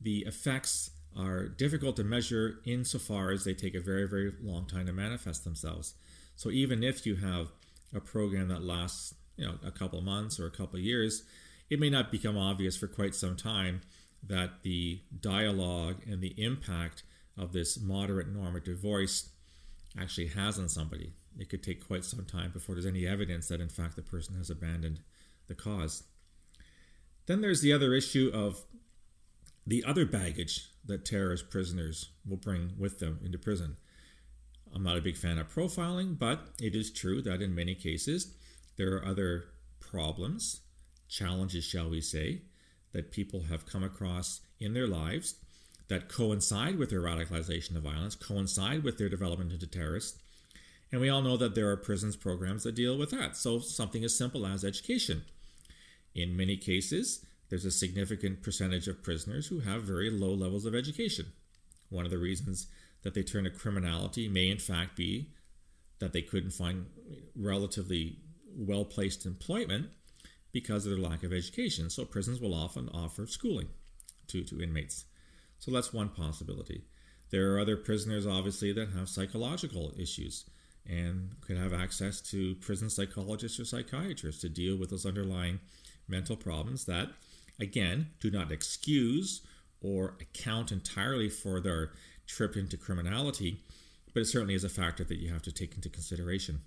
the 0.00 0.24
effects 0.26 0.90
are 1.16 1.48
difficult 1.48 1.96
to 1.96 2.04
measure 2.04 2.60
insofar 2.64 3.30
as 3.30 3.44
they 3.44 3.54
take 3.54 3.74
a 3.74 3.80
very, 3.80 4.06
very 4.06 4.32
long 4.42 4.66
time 4.66 4.86
to 4.86 4.92
manifest 4.92 5.44
themselves. 5.44 5.94
So 6.36 6.50
even 6.50 6.84
if 6.84 7.06
you 7.06 7.16
have 7.16 7.48
a 7.94 8.00
program 8.00 8.48
that 8.48 8.62
lasts, 8.62 9.14
you 9.38 9.46
know, 9.46 9.54
a 9.64 9.70
couple 9.70 10.00
months 10.02 10.38
or 10.38 10.46
a 10.46 10.50
couple 10.50 10.78
years, 10.78 11.22
it 11.70 11.80
may 11.80 11.88
not 11.88 12.10
become 12.10 12.36
obvious 12.36 12.76
for 12.76 12.86
quite 12.86 13.14
some 13.14 13.36
time 13.36 13.80
that 14.22 14.62
the 14.62 15.00
dialogue 15.20 16.02
and 16.06 16.20
the 16.20 16.34
impact 16.42 17.04
of 17.36 17.52
this 17.52 17.80
moderate 17.80 18.28
normative 18.28 18.78
voice 18.78 19.30
actually 19.98 20.26
has 20.26 20.58
on 20.58 20.68
somebody. 20.68 21.12
It 21.38 21.48
could 21.48 21.62
take 21.62 21.86
quite 21.86 22.04
some 22.04 22.24
time 22.24 22.50
before 22.50 22.74
there's 22.74 22.84
any 22.84 23.06
evidence 23.06 23.48
that, 23.48 23.60
in 23.60 23.68
fact, 23.68 23.94
the 23.94 24.02
person 24.02 24.36
has 24.36 24.50
abandoned 24.50 25.00
the 25.46 25.54
cause. 25.54 26.02
Then 27.26 27.40
there's 27.40 27.60
the 27.60 27.72
other 27.72 27.94
issue 27.94 28.30
of 28.34 28.64
the 29.66 29.84
other 29.84 30.04
baggage 30.04 30.70
that 30.84 31.04
terrorist 31.04 31.50
prisoners 31.50 32.10
will 32.26 32.38
bring 32.38 32.72
with 32.76 32.98
them 32.98 33.20
into 33.22 33.38
prison. 33.38 33.76
I'm 34.74 34.82
not 34.82 34.96
a 34.96 35.02
big 35.02 35.16
fan 35.16 35.38
of 35.38 35.54
profiling, 35.54 36.18
but 36.18 36.48
it 36.60 36.74
is 36.74 36.90
true 36.90 37.22
that 37.22 37.40
in 37.40 37.54
many 37.54 37.74
cases 37.74 38.34
there 38.78 38.96
are 38.96 39.04
other 39.04 39.44
problems, 39.80 40.60
challenges, 41.08 41.64
shall 41.64 41.90
we 41.90 42.00
say, 42.00 42.42
that 42.92 43.10
people 43.10 43.42
have 43.50 43.66
come 43.66 43.82
across 43.82 44.40
in 44.58 44.72
their 44.72 44.86
lives 44.86 45.34
that 45.88 46.08
coincide 46.08 46.78
with 46.78 46.90
their 46.90 47.00
radicalization 47.00 47.76
of 47.76 47.82
violence, 47.82 48.14
coincide 48.14 48.84
with 48.84 48.98
their 48.98 49.08
development 49.08 49.52
into 49.52 49.66
terrorists. 49.66 50.18
And 50.92 51.00
we 51.00 51.08
all 51.08 51.22
know 51.22 51.36
that 51.36 51.54
there 51.54 51.70
are 51.70 51.76
prisons 51.76 52.16
programs 52.16 52.62
that 52.62 52.74
deal 52.74 52.96
with 52.96 53.10
that. 53.10 53.36
So, 53.36 53.58
something 53.58 54.04
as 54.04 54.16
simple 54.16 54.46
as 54.46 54.64
education. 54.64 55.22
In 56.14 56.36
many 56.36 56.56
cases, 56.56 57.24
there's 57.50 57.64
a 57.64 57.70
significant 57.70 58.42
percentage 58.42 58.88
of 58.88 59.02
prisoners 59.02 59.48
who 59.48 59.60
have 59.60 59.82
very 59.82 60.10
low 60.10 60.32
levels 60.32 60.64
of 60.64 60.74
education. 60.74 61.26
One 61.90 62.04
of 62.04 62.10
the 62.10 62.18
reasons 62.18 62.68
that 63.02 63.14
they 63.14 63.22
turn 63.22 63.44
to 63.44 63.50
criminality 63.50 64.28
may, 64.28 64.48
in 64.48 64.58
fact, 64.58 64.96
be 64.96 65.30
that 65.98 66.12
they 66.12 66.22
couldn't 66.22 66.52
find 66.52 66.86
relatively 67.34 68.18
well 68.56 68.84
placed 68.84 69.26
employment 69.26 69.88
because 70.52 70.86
of 70.86 70.92
their 70.92 71.00
lack 71.00 71.22
of 71.22 71.32
education. 71.32 71.90
So, 71.90 72.04
prisons 72.04 72.40
will 72.40 72.54
often 72.54 72.88
offer 72.88 73.26
schooling 73.26 73.68
to, 74.28 74.44
to 74.44 74.62
inmates. 74.62 75.04
So 75.58 75.70
that's 75.70 75.92
one 75.92 76.08
possibility. 76.08 76.84
There 77.30 77.52
are 77.52 77.60
other 77.60 77.76
prisoners, 77.76 78.26
obviously, 78.26 78.72
that 78.72 78.90
have 78.90 79.08
psychological 79.08 79.92
issues 79.98 80.44
and 80.86 81.34
could 81.40 81.58
have 81.58 81.74
access 81.74 82.20
to 82.22 82.54
prison 82.56 82.88
psychologists 82.88 83.60
or 83.60 83.64
psychiatrists 83.64 84.40
to 84.40 84.48
deal 84.48 84.76
with 84.76 84.90
those 84.90 85.04
underlying 85.04 85.60
mental 86.06 86.36
problems 86.36 86.86
that, 86.86 87.08
again, 87.60 88.08
do 88.20 88.30
not 88.30 88.50
excuse 88.50 89.42
or 89.82 90.16
account 90.20 90.72
entirely 90.72 91.28
for 91.28 91.60
their 91.60 91.90
trip 92.26 92.56
into 92.56 92.76
criminality, 92.76 93.60
but 94.14 94.20
it 94.20 94.26
certainly 94.26 94.54
is 94.54 94.64
a 94.64 94.68
factor 94.68 95.04
that 95.04 95.18
you 95.18 95.30
have 95.30 95.42
to 95.42 95.52
take 95.52 95.74
into 95.74 95.90
consideration. 95.90 96.60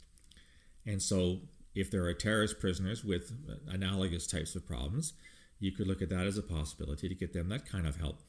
And 0.86 1.02
so, 1.02 1.40
if 1.74 1.90
there 1.90 2.04
are 2.06 2.14
terrorist 2.14 2.60
prisoners 2.60 3.04
with 3.04 3.32
analogous 3.68 4.28
types 4.28 4.56
of 4.56 4.68
problems, 4.68 5.14
you 5.60 5.72
could 5.72 5.88
look 5.88 6.02
at 6.02 6.10
that 6.10 6.26
as 6.26 6.38
a 6.38 6.42
possibility 6.42 7.08
to 7.08 7.16
get 7.16 7.34
them 7.34 7.50
that 7.50 7.66
kind 7.66 7.88
of 7.88 7.98
help. 7.98 8.20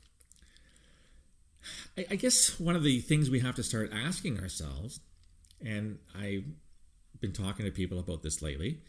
I, 1.97 2.07
I 2.11 2.17
guess 2.17 2.59
one 2.61 2.77
of 2.77 2.83
the 2.83 3.01
things 3.01 3.31
we 3.31 3.41
have 3.41 3.55
to 3.57 3.63
start 3.63 3.91
asking 3.93 4.39
ourselves, 4.39 5.01
and 5.65 5.99
I've 6.15 6.45
been 7.21 7.33
talking 7.33 7.65
to 7.65 7.71
people 7.71 7.99
about 7.99 8.23
this 8.23 8.43
lately, 8.43 8.81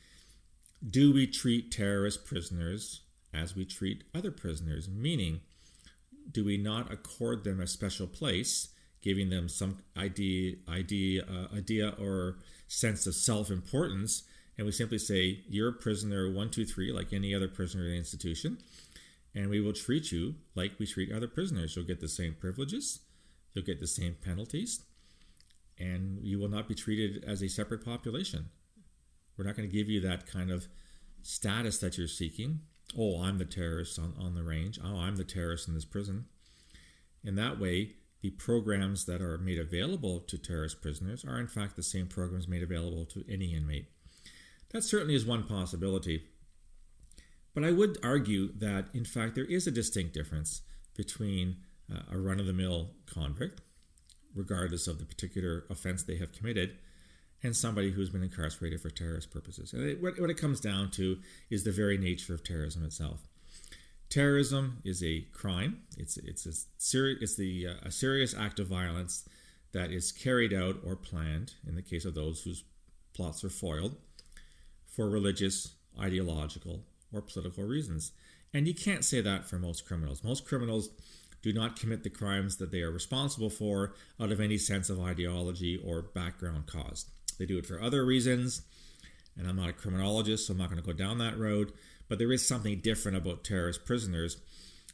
do 0.87 1.13
we 1.13 1.27
treat 1.27 1.71
terrorist 1.71 2.25
prisoners 2.25 3.01
as 3.33 3.55
we 3.55 3.65
treat 3.65 4.03
other 4.13 4.31
prisoners? 4.31 4.89
Meaning, 4.89 5.41
do 6.31 6.43
we 6.43 6.57
not 6.57 6.91
accord 6.91 7.43
them 7.43 7.61
a 7.61 7.67
special 7.67 8.07
place, 8.07 8.69
giving 9.01 9.29
them 9.29 9.47
some 9.47 9.79
idea, 9.97 10.55
idea, 10.69 11.23
uh, 11.23 11.55
idea 11.55 11.93
or 11.99 12.37
sense 12.67 13.07
of 13.07 13.15
self-importance, 13.15 14.23
and 14.57 14.65
we 14.65 14.71
simply 14.71 14.97
say, 14.97 15.43
"You're 15.47 15.69
a 15.69 15.73
prisoner 15.73 16.31
one, 16.31 16.49
two, 16.49 16.65
three, 16.65 16.91
like 16.91 17.13
any 17.13 17.33
other 17.33 17.47
prisoner 17.47 17.85
in 17.85 17.91
the 17.91 17.97
institution," 17.97 18.57
and 19.33 19.49
we 19.49 19.59
will 19.59 19.73
treat 19.73 20.11
you 20.11 20.35
like 20.55 20.79
we 20.79 20.85
treat 20.85 21.11
other 21.11 21.27
prisoners. 21.27 21.75
You'll 21.75 21.85
get 21.85 21.99
the 21.99 22.07
same 22.07 22.35
privileges, 22.35 23.01
you'll 23.53 23.65
get 23.65 23.79
the 23.79 23.87
same 23.87 24.15
penalties, 24.15 24.83
and 25.77 26.19
you 26.21 26.39
will 26.39 26.49
not 26.49 26.67
be 26.67 26.75
treated 26.75 27.23
as 27.23 27.41
a 27.41 27.47
separate 27.47 27.83
population. 27.83 28.49
We're 29.37 29.45
not 29.45 29.55
going 29.55 29.69
to 29.69 29.75
give 29.75 29.89
you 29.89 29.99
that 30.01 30.27
kind 30.27 30.51
of 30.51 30.67
status 31.23 31.79
that 31.79 31.97
you're 31.97 32.07
seeking. 32.07 32.61
Oh, 32.97 33.21
I'm 33.21 33.39
the 33.39 33.45
terrorist 33.45 33.97
on, 33.97 34.13
on 34.19 34.35
the 34.35 34.43
range. 34.43 34.79
Oh, 34.83 34.99
I'm 34.99 35.15
the 35.15 35.23
terrorist 35.23 35.67
in 35.67 35.73
this 35.73 35.85
prison. 35.85 36.25
In 37.23 37.35
that 37.35 37.59
way, 37.59 37.95
the 38.21 38.29
programs 38.31 39.05
that 39.05 39.21
are 39.21 39.37
made 39.37 39.57
available 39.57 40.19
to 40.19 40.37
terrorist 40.37 40.81
prisoners 40.81 41.25
are, 41.25 41.39
in 41.39 41.47
fact, 41.47 41.75
the 41.75 41.83
same 41.83 42.07
programs 42.07 42.47
made 42.47 42.61
available 42.61 43.05
to 43.05 43.23
any 43.27 43.53
inmate. 43.55 43.87
That 44.73 44.83
certainly 44.83 45.15
is 45.15 45.25
one 45.25 45.43
possibility. 45.43 46.23
But 47.53 47.63
I 47.63 47.71
would 47.71 47.99
argue 48.03 48.51
that, 48.57 48.85
in 48.93 49.05
fact, 49.05 49.35
there 49.35 49.45
is 49.45 49.67
a 49.67 49.71
distinct 49.71 50.13
difference 50.13 50.61
between 50.95 51.57
uh, 51.91 52.01
a 52.11 52.17
run 52.17 52.39
of 52.39 52.47
the 52.47 52.53
mill 52.53 52.89
convict, 53.05 53.61
regardless 54.35 54.87
of 54.87 54.97
the 54.97 55.05
particular 55.05 55.65
offense 55.69 56.03
they 56.03 56.17
have 56.17 56.31
committed, 56.31 56.77
and 57.43 57.55
somebody 57.55 57.91
who's 57.91 58.09
been 58.09 58.23
incarcerated 58.23 58.81
for 58.81 58.89
terrorist 58.89 59.29
purposes. 59.29 59.73
And 59.73 59.87
it, 59.87 60.01
what, 60.01 60.19
what 60.19 60.31
it 60.31 60.37
comes 60.37 60.59
down 60.59 60.89
to 60.91 61.19
is 61.51 61.63
the 61.63 61.71
very 61.71 61.97
nature 61.97 62.33
of 62.33 62.43
terrorism 62.43 62.83
itself. 62.83 63.27
Terrorism 64.09 64.81
is 64.83 65.03
a 65.03 65.21
crime. 65.33 65.81
It's 65.97 66.17
it's 66.17 66.45
a 66.45 66.53
seri- 66.77 67.17
it's 67.19 67.35
the 67.35 67.67
uh, 67.67 67.87
a 67.87 67.91
serious 67.91 68.35
act 68.35 68.59
of 68.59 68.67
violence 68.67 69.27
that 69.71 69.91
is 69.91 70.11
carried 70.11 70.53
out 70.53 70.77
or 70.85 70.95
planned 70.95 71.53
in 71.67 71.73
the 71.73 71.81
case 71.81 72.05
of 72.05 72.13
those 72.13 72.43
whose 72.43 72.63
plots 73.13 73.43
are 73.43 73.49
foiled 73.49 73.95
for 74.95 75.09
religious, 75.09 75.73
ideological, 75.99 76.83
or 77.11 77.21
political 77.21 77.63
reasons. 77.63 78.11
And 78.53 78.67
you 78.67 78.75
can't 78.75 79.03
say 79.03 79.21
that 79.21 79.45
for 79.45 79.57
most 79.57 79.85
criminals. 79.85 80.23
Most 80.23 80.45
criminals 80.45 80.89
do 81.41 81.51
not 81.51 81.79
commit 81.79 82.03
the 82.03 82.09
crimes 82.09 82.57
that 82.57 82.71
they 82.71 82.81
are 82.81 82.91
responsible 82.91 83.49
for 83.49 83.93
out 84.19 84.31
of 84.31 84.39
any 84.39 84.57
sense 84.57 84.89
of 84.89 85.01
ideology 85.01 85.75
or 85.83 86.01
background 86.01 86.67
cause. 86.67 87.05
They 87.37 87.45
do 87.45 87.57
it 87.57 87.65
for 87.65 87.81
other 87.81 88.05
reasons, 88.05 88.61
and 89.37 89.47
I'm 89.47 89.55
not 89.55 89.69
a 89.69 89.73
criminologist, 89.73 90.47
so 90.47 90.53
I'm 90.53 90.59
not 90.59 90.69
going 90.69 90.81
to 90.81 90.85
go 90.85 90.93
down 90.93 91.17
that 91.17 91.37
road. 91.37 91.73
But 92.07 92.19
there 92.19 92.31
is 92.31 92.47
something 92.47 92.79
different 92.79 93.17
about 93.17 93.43
terrorist 93.43 93.85
prisoners, 93.85 94.37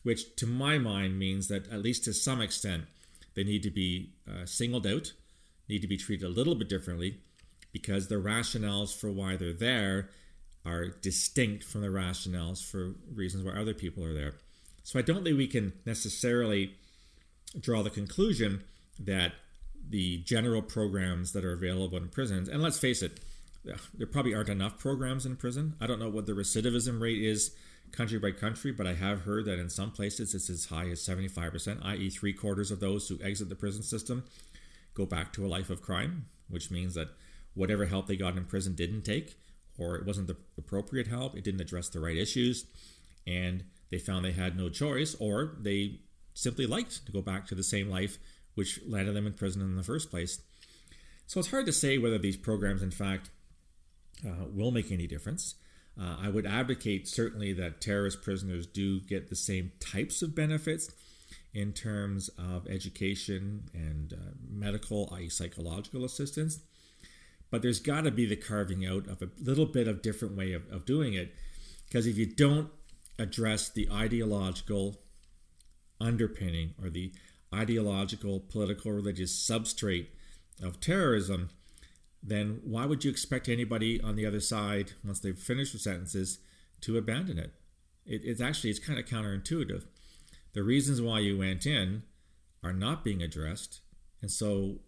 which 0.04 0.36
to 0.38 0.48
my 0.48 0.78
mind 0.78 1.20
means 1.20 1.50
that, 1.50 1.70
at 1.72 1.82
least 1.82 2.06
to 2.06 2.14
some 2.14 2.42
extent, 2.42 2.86
they 3.36 3.44
need 3.44 3.64
to 3.64 3.72
be 3.72 4.14
uh, 4.28 4.46
singled 4.46 4.88
out, 4.88 5.14
need 5.68 5.82
to 5.82 5.88
be 5.88 5.98
treated 5.98 6.26
a 6.26 6.30
little 6.30 6.56
bit 6.56 6.70
differently, 6.70 7.20
because 7.72 8.08
the 8.08 8.16
rationales 8.16 8.96
for 8.96 9.12
why 9.12 9.36
they're 9.36 9.54
there 9.54 10.10
are 10.66 10.88
distinct 10.88 11.64
from 11.64 11.82
the 11.82 11.88
rationales 11.88 12.64
for 12.64 12.96
reasons 13.14 13.44
why 13.44 13.54
other 13.54 13.74
people 13.74 14.04
are 14.04 14.14
there. 14.14 14.36
So 14.84 15.00
I 15.00 15.02
don't 15.02 15.24
think 15.24 15.38
we 15.38 15.48
can 15.48 15.74
necessarily 15.86 16.76
draw 17.60 17.84
the 17.84 17.90
conclusion 17.90 18.64
that 19.00 19.34
the 19.90 20.18
general 20.20 20.62
programs 20.62 21.32
that 21.34 21.46
are 21.46 21.54
available 21.54 21.98
in 21.98 22.10
prisons, 22.10 22.50
and 22.50 22.62
let's 22.62 22.80
face 22.80 23.02
it, 23.02 23.20
there 23.64 24.08
probably 24.08 24.34
aren't 24.34 24.50
enough 24.50 24.78
programs 24.78 25.26
in 25.26 25.36
prison. 25.36 25.76
I 25.82 25.88
don't 25.88 26.00
know 26.00 26.10
what 26.10 26.26
the 26.26 26.34
recidivism 26.34 27.02
rate 27.02 27.22
is 27.22 27.56
country 27.92 28.20
by 28.20 28.32
country, 28.32 28.72
but 28.72 28.88
I 28.88 28.94
have 28.94 29.22
heard 29.22 29.46
that 29.46 29.60
in 29.60 29.70
some 29.70 29.92
places 29.92 30.34
it's 30.34 30.50
as 30.50 30.66
high 30.66 30.90
as 30.90 31.02
75%, 31.02 31.84
i.e., 31.84 32.10
three 32.10 32.34
quarters 32.34 32.72
of 32.72 32.80
those 32.80 33.08
who 33.08 33.20
exit 33.22 33.50
the 33.50 33.56
prison 33.56 33.84
system 33.84 34.24
go 34.94 35.06
back 35.06 35.34
to 35.34 35.46
a 35.46 35.48
life 35.48 35.70
of 35.70 35.82
crime, 35.82 36.26
which 36.50 36.72
means 36.72 36.94
that 36.94 37.10
whatever 37.54 37.86
help 37.86 38.08
they 38.08 38.16
got 38.16 38.38
in 38.38 38.46
prison 38.46 38.76
didn't 38.76 39.04
take, 39.04 39.36
or 39.78 39.96
it 39.96 40.06
wasn't 40.06 40.28
the 40.28 40.38
appropriate 40.58 41.08
help, 41.08 41.36
it 41.36 41.44
didn't 41.44 41.62
address 41.62 41.90
the 41.90 42.00
right 42.00 42.18
issues, 42.18 42.66
and 43.26 43.64
they 43.90 43.98
found 43.98 44.24
they 44.26 44.32
had 44.32 44.58
no 44.58 44.70
choice, 44.70 45.16
or 45.20 45.58
they 45.60 46.00
simply 46.34 46.66
liked 46.66 47.06
to 47.06 47.12
go 47.12 47.22
back 47.22 47.48
to 47.48 47.56
the 47.56 47.64
same 47.64 47.90
life 47.90 48.18
which 48.56 48.80
landed 48.88 49.16
them 49.16 49.28
in 49.28 49.34
prison 49.34 49.62
in 49.62 49.76
the 49.76 49.84
first 49.84 50.10
place. 50.10 50.42
So 51.28 51.40
it's 51.40 51.52
hard 51.52 51.66
to 51.68 51.74
say 51.74 51.98
whether 51.98 52.18
these 52.18 52.38
programs, 52.38 52.82
in 52.82 52.92
fact, 52.92 53.30
uh, 54.26 54.46
will 54.52 54.72
make 54.72 54.92
any 54.92 55.08
difference. 55.08 55.56
Uh, 56.00 56.18
I 56.22 56.30
would 56.30 56.46
advocate 56.46 57.08
certainly 57.08 57.54
that 57.54 57.82
terrorist 57.82 58.22
prisoners 58.22 58.66
do 58.66 59.00
get 59.02 59.30
the 59.30 59.36
same 59.36 59.72
types 59.80 60.22
of 60.22 60.36
benefits 60.36 60.92
in 61.54 61.74
terms 61.74 62.30
of 62.38 62.68
education 62.68 63.70
and 63.74 64.14
uh, 64.14 64.32
medical, 64.50 65.10
i.e., 65.14 65.30
psychological 65.30 66.06
assistance. 66.06 66.60
But 67.52 67.62
there's 67.62 67.80
got 67.80 68.02
to 68.02 68.12
be 68.12 68.26
the 68.26 68.36
carving 68.36 68.86
out 68.86 69.08
of 69.08 69.22
a 69.22 69.30
little 69.40 69.66
bit 69.66 69.88
of 69.88 70.02
different 70.02 70.38
way 70.38 70.54
of, 70.54 70.64
of 70.72 70.86
doing 70.86 71.14
it. 71.14 71.34
Because 71.88 72.06
if 72.06 72.18
you 72.18 72.28
don't 72.28 72.70
address 73.18 73.70
the 73.70 73.90
ideological 73.92 75.02
underpinning 76.00 76.74
or 76.82 76.90
the 76.90 77.12
ideological, 77.54 78.40
political, 78.40 78.92
religious 78.92 79.34
substrate 79.34 80.08
of 80.62 80.80
terrorism, 80.80 81.50
then 82.22 82.60
why 82.64 82.86
would 82.86 83.04
you 83.04 83.12
expect 83.12 83.50
anybody 83.50 84.02
on 84.02 84.16
the 84.16 84.26
other 84.26 84.40
side, 84.40 84.94
once 85.04 85.20
they've 85.20 85.38
finished 85.38 85.74
their 85.74 85.80
sentences, 85.80 86.40
to 86.82 86.98
abandon 86.98 87.38
it? 87.38 87.54
it 88.06 88.22
it's 88.24 88.42
actually 88.42 88.70
it's 88.70 88.80
kind 88.80 89.00
of 89.00 89.06
counterintuitive. 89.06 89.86
The 90.54 90.64
reasons 90.64 91.02
why 91.02 91.20
you 91.20 91.38
went 91.38 91.66
in 91.66 92.04
are 92.64 92.74
not 92.74 93.04
being 93.04 93.22
addressed, 93.22 93.80
and 94.22 94.30
so 94.30 94.80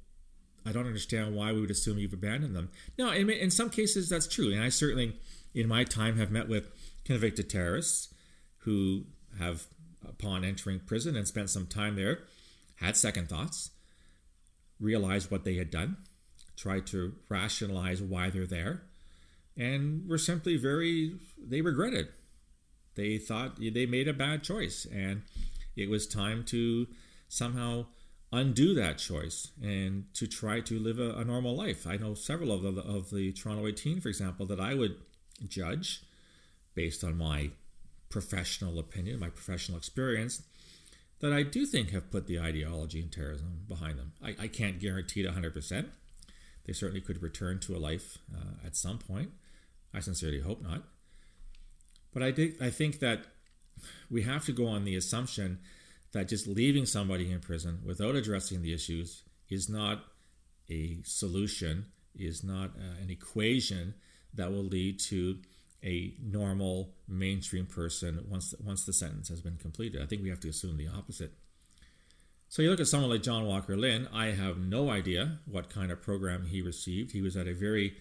I 0.65 0.71
don't 0.71 0.87
understand 0.87 1.35
why 1.35 1.51
we 1.51 1.61
would 1.61 1.71
assume 1.71 1.97
you've 1.97 2.13
abandoned 2.13 2.55
them. 2.55 2.69
Now, 2.97 3.11
in, 3.11 3.29
in 3.29 3.51
some 3.51 3.69
cases, 3.69 4.09
that's 4.09 4.27
true, 4.27 4.51
and 4.51 4.61
I 4.61 4.69
certainly, 4.69 5.15
in 5.53 5.67
my 5.67 5.83
time, 5.83 6.17
have 6.17 6.31
met 6.31 6.47
with 6.47 6.69
convicted 7.03 7.49
terrorists 7.49 8.13
who 8.59 9.05
have, 9.39 9.65
upon 10.07 10.43
entering 10.43 10.79
prison 10.79 11.15
and 11.15 11.27
spent 11.27 11.49
some 11.49 11.65
time 11.65 11.95
there, 11.95 12.19
had 12.75 12.95
second 12.95 13.29
thoughts, 13.29 13.71
realized 14.79 15.31
what 15.31 15.43
they 15.43 15.55
had 15.55 15.71
done, 15.71 15.97
tried 16.57 16.85
to 16.87 17.13
rationalize 17.29 18.01
why 18.01 18.29
they're 18.29 18.45
there, 18.45 18.83
and 19.57 20.07
were 20.07 20.17
simply 20.17 20.57
very, 20.57 21.15
they 21.37 21.61
regretted. 21.61 22.09
They 22.95 23.17
thought 23.17 23.57
they 23.59 23.85
made 23.85 24.07
a 24.07 24.13
bad 24.13 24.43
choice, 24.43 24.85
and 24.85 25.23
it 25.75 25.89
was 25.89 26.05
time 26.05 26.43
to 26.45 26.87
somehow 27.27 27.85
undo 28.31 28.73
that 28.73 28.97
choice 28.97 29.49
and 29.61 30.05
to 30.13 30.25
try 30.25 30.61
to 30.61 30.79
live 30.79 30.99
a, 30.99 31.19
a 31.19 31.25
normal 31.25 31.55
life. 31.55 31.85
I 31.85 31.97
know 31.97 32.13
several 32.13 32.51
of 32.51 32.61
the, 32.61 32.81
of 32.81 33.09
the 33.09 33.33
Toronto 33.33 33.67
18, 33.67 33.99
for 33.99 34.09
example, 34.09 34.45
that 34.47 34.59
I 34.59 34.73
would 34.73 34.95
judge 35.47 36.03
based 36.73 37.03
on 37.03 37.17
my 37.17 37.51
professional 38.09 38.79
opinion, 38.79 39.19
my 39.19 39.29
professional 39.29 39.77
experience, 39.77 40.43
that 41.19 41.33
I 41.33 41.43
do 41.43 41.65
think 41.65 41.91
have 41.91 42.11
put 42.11 42.27
the 42.27 42.39
ideology 42.39 43.01
and 43.01 43.11
terrorism 43.11 43.65
behind 43.67 43.99
them. 43.99 44.13
I, 44.23 44.35
I 44.39 44.47
can't 44.47 44.79
guarantee 44.79 45.21
it 45.21 45.33
100%. 45.33 45.85
They 46.65 46.73
certainly 46.73 47.01
could 47.01 47.21
return 47.21 47.59
to 47.61 47.75
a 47.75 47.79
life 47.79 48.17
uh, 48.33 48.65
at 48.65 48.75
some 48.75 48.97
point. 48.97 49.31
I 49.93 49.99
sincerely 49.99 50.39
hope 50.39 50.61
not. 50.61 50.83
But 52.13 52.23
I, 52.23 52.31
did, 52.31 52.61
I 52.61 52.69
think 52.69 52.99
that 52.99 53.25
we 54.09 54.23
have 54.23 54.45
to 54.45 54.51
go 54.51 54.67
on 54.67 54.83
the 54.83 54.95
assumption 54.95 55.59
that 56.11 56.27
just 56.27 56.47
leaving 56.47 56.85
somebody 56.85 57.31
in 57.31 57.39
prison 57.39 57.79
without 57.85 58.15
addressing 58.15 58.61
the 58.61 58.73
issues 58.73 59.23
is 59.49 59.69
not 59.69 60.03
a 60.69 60.99
solution, 61.03 61.85
is 62.15 62.43
not 62.43 62.71
uh, 62.77 63.01
an 63.01 63.09
equation 63.09 63.93
that 64.33 64.51
will 64.51 64.63
lead 64.63 64.99
to 64.99 65.37
a 65.83 66.13
normal 66.21 66.93
mainstream 67.07 67.65
person 67.65 68.23
once 68.29 68.53
once 68.63 68.85
the 68.85 68.93
sentence 68.93 69.29
has 69.29 69.41
been 69.41 69.57
completed. 69.57 70.01
I 70.01 70.05
think 70.05 70.21
we 70.21 70.29
have 70.29 70.39
to 70.41 70.49
assume 70.49 70.77
the 70.77 70.87
opposite. 70.87 71.33
So 72.49 72.61
you 72.61 72.69
look 72.69 72.81
at 72.81 72.87
someone 72.87 73.09
like 73.09 73.23
John 73.23 73.45
Walker 73.45 73.77
Lindh. 73.77 74.09
I 74.13 74.27
have 74.27 74.57
no 74.57 74.89
idea 74.89 75.39
what 75.45 75.69
kind 75.69 75.89
of 75.89 76.01
program 76.01 76.47
he 76.47 76.61
received. 76.61 77.13
He 77.13 77.21
was 77.21 77.37
at 77.37 77.47
a 77.47 77.53
very 77.53 77.95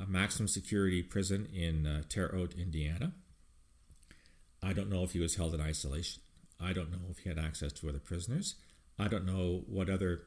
uh, 0.00 0.06
maximum 0.06 0.48
security 0.48 1.02
prison 1.02 1.46
in 1.54 1.86
uh, 1.86 2.02
Terre 2.08 2.30
Haute, 2.34 2.54
Indiana. 2.58 3.12
I 4.62 4.72
don't 4.72 4.88
know 4.88 5.04
if 5.04 5.12
he 5.12 5.20
was 5.20 5.36
held 5.36 5.54
in 5.54 5.60
isolation. 5.60 6.21
I 6.62 6.72
don't 6.72 6.90
know 6.90 6.98
if 7.10 7.18
he 7.18 7.28
had 7.28 7.38
access 7.38 7.72
to 7.74 7.88
other 7.88 7.98
prisoners. 7.98 8.54
I 8.98 9.08
don't 9.08 9.26
know 9.26 9.64
what 9.66 9.90
other 9.90 10.22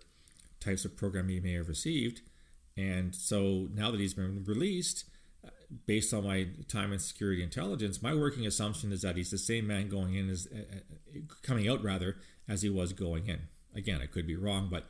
types 0.59 0.85
of 0.85 0.97
program 0.97 1.29
he 1.29 1.39
may 1.39 1.53
have 1.53 1.69
received. 1.69 2.21
And 2.77 3.15
so 3.15 3.67
now 3.73 3.91
that 3.91 3.99
he's 3.99 4.13
been 4.13 4.43
released, 4.45 5.05
based 5.85 6.13
on 6.13 6.25
my 6.25 6.47
time 6.67 6.91
in 6.93 6.99
security 6.99 7.43
intelligence, 7.43 8.01
my 8.01 8.13
working 8.13 8.45
assumption 8.45 8.91
is 8.91 9.01
that 9.01 9.15
he's 9.15 9.31
the 9.31 9.37
same 9.37 9.67
man 9.67 9.89
going 9.89 10.15
in 10.15 10.29
as 10.29 10.47
uh, 10.53 10.59
uh, 10.59 11.19
coming 11.41 11.67
out 11.69 11.83
rather 11.83 12.17
as 12.47 12.61
he 12.61 12.69
was 12.69 12.93
going 12.93 13.27
in. 13.27 13.41
Again, 13.75 13.99
I 14.01 14.05
could 14.05 14.27
be 14.27 14.35
wrong, 14.35 14.67
but 14.71 14.85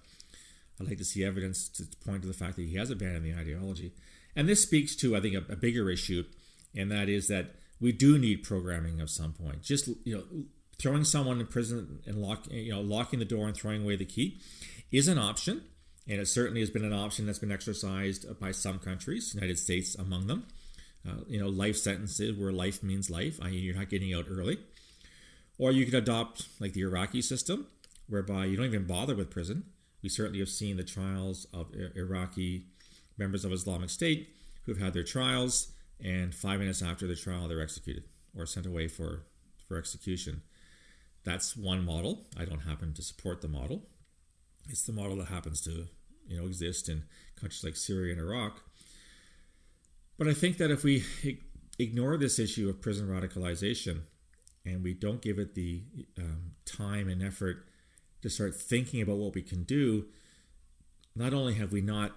I'd 0.79 0.87
like 0.87 0.97
to 0.97 1.05
see 1.05 1.23
evidence 1.23 1.69
to 1.69 1.85
point 2.05 2.21
to 2.21 2.27
the 2.27 2.33
fact 2.33 2.55
that 2.57 2.63
he 2.63 2.75
has 2.75 2.89
abandoned 2.89 3.25
the 3.25 3.39
ideology. 3.39 3.93
And 4.35 4.49
this 4.49 4.61
speaks 4.61 4.95
to, 4.97 5.15
I 5.15 5.21
think, 5.21 5.35
a, 5.35 5.53
a 5.53 5.55
bigger 5.55 5.89
issue, 5.89 6.25
and 6.75 6.91
that 6.91 7.07
is 7.07 7.27
that 7.29 7.55
we 7.79 7.91
do 7.91 8.17
need 8.17 8.43
programming 8.43 8.99
of 9.01 9.09
some 9.09 9.33
point. 9.33 9.61
Just 9.61 9.89
you 10.03 10.17
know, 10.17 10.23
throwing 10.79 11.03
someone 11.03 11.39
in 11.39 11.47
prison 11.47 11.99
and 12.05 12.21
lock, 12.21 12.47
you 12.51 12.71
know, 12.71 12.81
locking 12.81 13.19
the 13.19 13.25
door 13.25 13.47
and 13.47 13.55
throwing 13.55 13.83
away 13.83 13.95
the 13.95 14.05
key 14.05 14.39
is 14.91 15.07
an 15.07 15.17
option, 15.17 15.63
and 16.07 16.19
it 16.19 16.27
certainly 16.27 16.59
has 16.59 16.69
been 16.69 16.85
an 16.85 16.93
option 16.93 17.25
that's 17.25 17.39
been 17.39 17.51
exercised 17.51 18.39
by 18.39 18.51
some 18.51 18.79
countries, 18.79 19.33
United 19.33 19.57
States 19.57 19.95
among 19.95 20.27
them. 20.27 20.45
Uh, 21.07 21.21
you 21.27 21.39
know, 21.39 21.47
life 21.47 21.77
sentences 21.77 22.35
where 22.37 22.51
life 22.51 22.81
means 22.81 23.09
life, 23.09 23.39
i.e., 23.41 23.55
you're 23.55 23.75
not 23.75 23.89
getting 23.89 24.13
out 24.13 24.25
early. 24.29 24.57
Or 25.57 25.71
you 25.71 25.85
could 25.85 25.93
adopt 25.93 26.47
like 26.59 26.73
the 26.73 26.81
Iraqi 26.81 27.21
system, 27.21 27.67
whereby 28.07 28.45
you 28.45 28.57
don't 28.57 28.65
even 28.65 28.85
bother 28.85 29.15
with 29.15 29.29
prison. 29.29 29.65
We 30.01 30.09
certainly 30.09 30.39
have 30.39 30.49
seen 30.49 30.77
the 30.77 30.83
trials 30.83 31.47
of 31.53 31.67
Iraqi 31.95 32.65
members 33.17 33.45
of 33.45 33.51
Islamic 33.51 33.89
State 33.89 34.29
who 34.65 34.73
have 34.73 34.81
had 34.81 34.93
their 34.93 35.03
trials, 35.03 35.71
and 36.03 36.33
five 36.33 36.59
minutes 36.59 36.81
after 36.81 37.07
the 37.07 37.15
trial, 37.15 37.47
they're 37.47 37.61
executed 37.61 38.03
or 38.37 38.45
sent 38.45 38.65
away 38.65 38.87
for, 38.87 39.23
for 39.67 39.77
execution. 39.77 40.41
That's 41.25 41.57
one 41.57 41.83
model. 41.83 42.27
I 42.37 42.45
don't 42.45 42.61
happen 42.61 42.93
to 42.93 43.01
support 43.01 43.41
the 43.41 43.47
model. 43.47 43.81
It's 44.69 44.83
the 44.83 44.93
model 44.93 45.17
that 45.17 45.27
happens 45.27 45.59
to 45.61 45.87
you 46.27 46.37
know 46.37 46.45
exist 46.45 46.87
in 46.87 47.03
countries 47.35 47.63
like 47.63 47.75
Syria 47.75 48.13
and 48.13 48.21
Iraq. 48.21 48.61
But 50.17 50.27
I 50.27 50.33
think 50.33 50.57
that 50.57 50.71
if 50.71 50.83
we 50.83 51.03
ignore 51.79 52.15
this 52.15 52.39
issue 52.39 52.69
of 52.69 52.81
prison 52.81 53.07
radicalization 53.09 54.01
and 54.65 54.83
we 54.83 54.93
don't 54.93 55.21
give 55.21 55.39
it 55.39 55.55
the 55.55 55.83
um, 56.17 56.51
time 56.63 57.09
and 57.09 57.21
effort 57.21 57.65
to 58.21 58.29
start 58.29 58.55
thinking 58.55 59.01
about 59.01 59.17
what 59.17 59.35
we 59.35 59.41
can 59.41 59.63
do, 59.63 60.05
not 61.15 61.33
only 61.33 61.55
have 61.55 61.71
we 61.71 61.81
not 61.81 62.15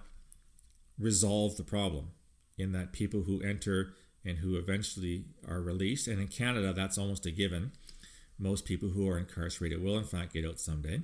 resolved 0.97 1.57
the 1.57 1.63
problem 1.63 2.11
in 2.57 2.71
that 2.71 2.93
people 2.93 3.23
who 3.23 3.41
enter 3.41 3.93
and 4.23 4.39
who 4.39 4.55
eventually 4.55 5.25
are 5.47 5.61
released, 5.61 6.07
and 6.07 6.19
in 6.19 6.27
Canada, 6.27 6.73
that's 6.73 6.97
almost 6.97 7.25
a 7.25 7.31
given 7.31 7.71
most 8.39 8.65
people 8.65 8.89
who 8.89 9.07
are 9.07 9.17
incarcerated 9.17 9.83
will, 9.83 9.97
in 9.97 10.05
fact, 10.05 10.33
get 10.33 10.45
out 10.45 10.59
someday. 10.59 11.01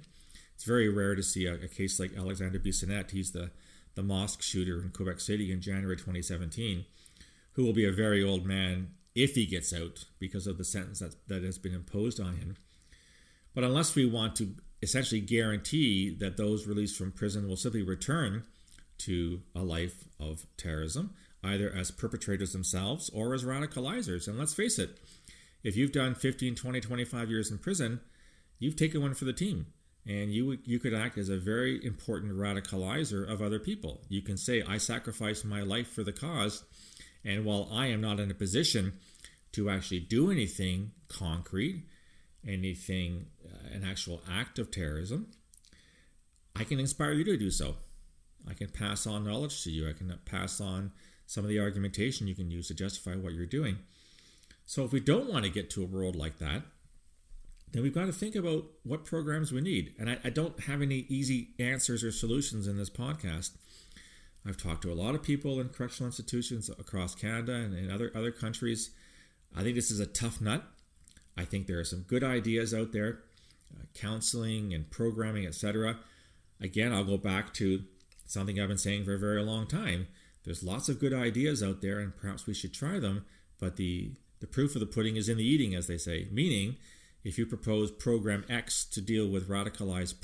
It's 0.56 0.64
very 0.64 0.90
rare 0.90 1.16
to 1.16 1.24
see 1.24 1.46
a, 1.46 1.56
a 1.56 1.68
case 1.68 2.00
like 2.00 2.18
Alexander 2.18 2.60
Bissonnette. 2.60 3.12
He's 3.12 3.32
the, 3.32 3.52
the 3.96 4.04
mosque 4.04 4.42
shooter 4.42 4.82
in 4.82 4.90
Quebec 4.90 5.20
City 5.20 5.52
in 5.52 5.62
January 5.62 5.98
2017, 5.98 6.86
who 7.54 7.66
will 7.66 7.74
be 7.74 7.88
a 7.88 7.92
very 7.92 8.24
old 8.24 8.46
man 8.46 8.92
if 9.14 9.36
he 9.36 9.46
gets 9.46 9.74
out 9.74 10.06
because 10.20 10.48
of 10.48 10.58
the 10.58 10.64
sentence 10.64 11.00
that, 11.00 11.16
that 11.28 11.44
has 11.44 11.58
been 11.58 11.74
imposed 11.74 12.20
on 12.20 12.38
him. 12.38 12.56
But 13.54 13.64
unless 13.64 13.96
we 13.96 14.06
want 14.06 14.36
to 14.38 14.56
essentially 14.82 15.22
guarantee 15.22 16.16
that 16.20 16.38
those 16.38 16.68
released 16.68 16.98
from 16.98 17.12
prison 17.12 17.48
will 17.48 17.56
simply 17.56 17.82
return 17.82 18.44
to 19.00 19.42
a 19.56 19.62
life 19.62 20.06
of 20.20 20.46
terrorism, 20.58 21.14
either 21.44 21.70
as 21.70 21.92
perpetrators 21.92 22.52
themselves 22.52 23.10
or 23.14 23.34
as 23.34 23.44
radicalizers, 23.44 24.28
and 24.28 24.38
let's 24.38 24.54
face 24.54 24.78
it, 24.78 25.00
if 25.66 25.76
you've 25.76 25.92
done 25.92 26.14
15, 26.14 26.54
20, 26.54 26.80
25 26.80 27.30
years 27.32 27.50
in 27.50 27.58
prison, 27.58 28.00
you've 28.60 28.76
taken 28.76 29.02
one 29.02 29.16
for 29.16 29.26
the 29.26 29.34
team. 29.34 29.66
And 30.08 30.32
you, 30.32 30.60
you 30.64 30.78
could 30.78 30.94
act 30.94 31.18
as 31.18 31.28
a 31.28 31.38
very 31.38 31.84
important 31.84 32.34
radicalizer 32.34 33.28
of 33.28 33.42
other 33.42 33.58
people. 33.58 34.02
You 34.08 34.22
can 34.22 34.38
say, 34.38 34.62
I 34.62 34.78
sacrificed 34.78 35.44
my 35.44 35.62
life 35.62 35.88
for 35.88 36.04
the 36.04 36.14
cause, 36.14 36.64
And 37.26 37.44
while 37.44 37.68
I 37.72 37.88
am 37.88 38.00
not 38.00 38.20
in 38.20 38.30
a 38.30 38.36
position 38.36 38.94
to 39.54 39.72
actually 39.72 40.02
do 40.02 40.30
anything 40.30 40.92
concrete, 41.08 41.88
anything, 42.48 43.26
uh, 43.44 43.74
an 43.74 43.84
actual 43.84 44.22
act 44.30 44.60
of 44.60 44.70
terrorism, 44.70 45.32
I 46.56 46.64
can 46.64 46.80
inspire 46.80 47.14
you 47.14 47.24
to 47.24 47.38
do 47.38 47.50
so. 47.50 47.78
I 48.48 48.54
can 48.54 48.70
pass 48.70 49.08
on 49.08 49.26
knowledge 49.26 49.64
to 49.64 49.72
you. 49.72 49.90
I 49.90 49.94
can 49.94 50.14
pass 50.26 50.62
on 50.62 50.92
some 51.26 51.44
of 51.44 51.50
the 51.50 51.60
argumentation 51.60 52.28
you 52.28 52.36
can 52.36 52.52
use 52.52 52.68
to 52.68 52.76
justify 52.76 53.16
what 53.16 53.34
you're 53.34 53.48
doing. 53.48 53.80
So, 54.66 54.84
if 54.84 54.92
we 54.92 55.00
don't 55.00 55.30
want 55.30 55.46
to 55.46 55.52
get 55.52 55.70
to 55.72 55.84
a 55.84 55.88
world 55.88 56.16
like 56.16 56.40
that, 56.40 56.64
then 57.72 57.84
we've 57.84 57.94
got 57.94 58.06
to 58.06 58.14
think 58.14 58.36
about 58.36 58.66
what 58.84 59.04
programs 59.04 59.52
we 59.52 59.62
need. 59.62 59.94
And 60.00 60.10
I, 60.10 60.18
I, 60.24 60.30
don't 60.30 60.58
have 60.62 60.82
any 60.82 61.06
easy 61.10 61.50
answers 61.60 62.06
or 62.06 62.12
solutions 62.12 62.68
in 62.68 62.78
this 62.78 62.90
podcast. 62.90 63.52
I've 64.48 64.56
talked 64.56 64.84
to 64.84 64.92
a 64.92 64.96
lot 64.96 65.14
of 65.14 65.24
people 65.24 65.60
in 65.60 65.70
correctional 65.70 66.08
institutions 66.08 66.70
across 66.70 67.16
Canada 67.16 67.54
and 67.54 67.78
in 67.78 67.92
other 67.92 68.12
other 68.16 68.32
countries. 68.32 68.92
I 69.54 69.62
think 69.64 69.76
this 69.76 69.92
is 69.92 70.00
a 70.00 70.06
tough 70.06 70.40
nut. 70.40 70.64
I 71.38 71.44
think 71.44 71.68
there 71.68 71.80
are 71.80 71.84
some 71.84 72.02
good 72.02 72.24
ideas 72.24 72.74
out 72.74 72.94
there, 72.94 73.20
uh, 73.76 73.84
counseling 73.94 74.74
and 74.74 74.90
programming, 74.90 75.46
etc. 75.46 75.98
Again, 76.62 76.94
I'll 76.94 77.04
go 77.04 77.18
back 77.18 77.54
to 77.56 77.84
something 78.26 78.60
I've 78.60 78.70
been 78.70 78.78
saying 78.78 79.04
for 79.04 79.16
a 79.16 79.20
very 79.20 79.44
long 79.44 79.68
time. 79.68 80.08
There's 80.46 80.64
lots 80.64 80.88
of 80.88 81.00
good 81.00 81.14
ideas 81.14 81.62
out 81.62 81.82
there, 81.82 82.00
and 82.00 82.16
perhaps 82.16 82.48
we 82.48 82.54
should 82.54 82.74
try 82.74 83.00
them. 83.00 83.26
But 83.60 83.78
the 83.78 84.12
the 84.46 84.52
proof 84.52 84.76
of 84.76 84.80
the 84.80 84.86
pudding 84.86 85.16
is 85.16 85.28
in 85.28 85.38
the 85.38 85.44
eating, 85.44 85.74
as 85.74 85.88
they 85.88 85.98
say. 85.98 86.28
Meaning, 86.32 86.76
if 87.24 87.40
you 87.40 87.48
propose 87.48 87.90
program 87.90 88.46
X 88.48 88.86
to 88.86 89.02
deal 89.02 89.28
with 89.28 89.50
radicalized 89.50 90.22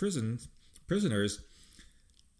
prisoners, 0.87 1.41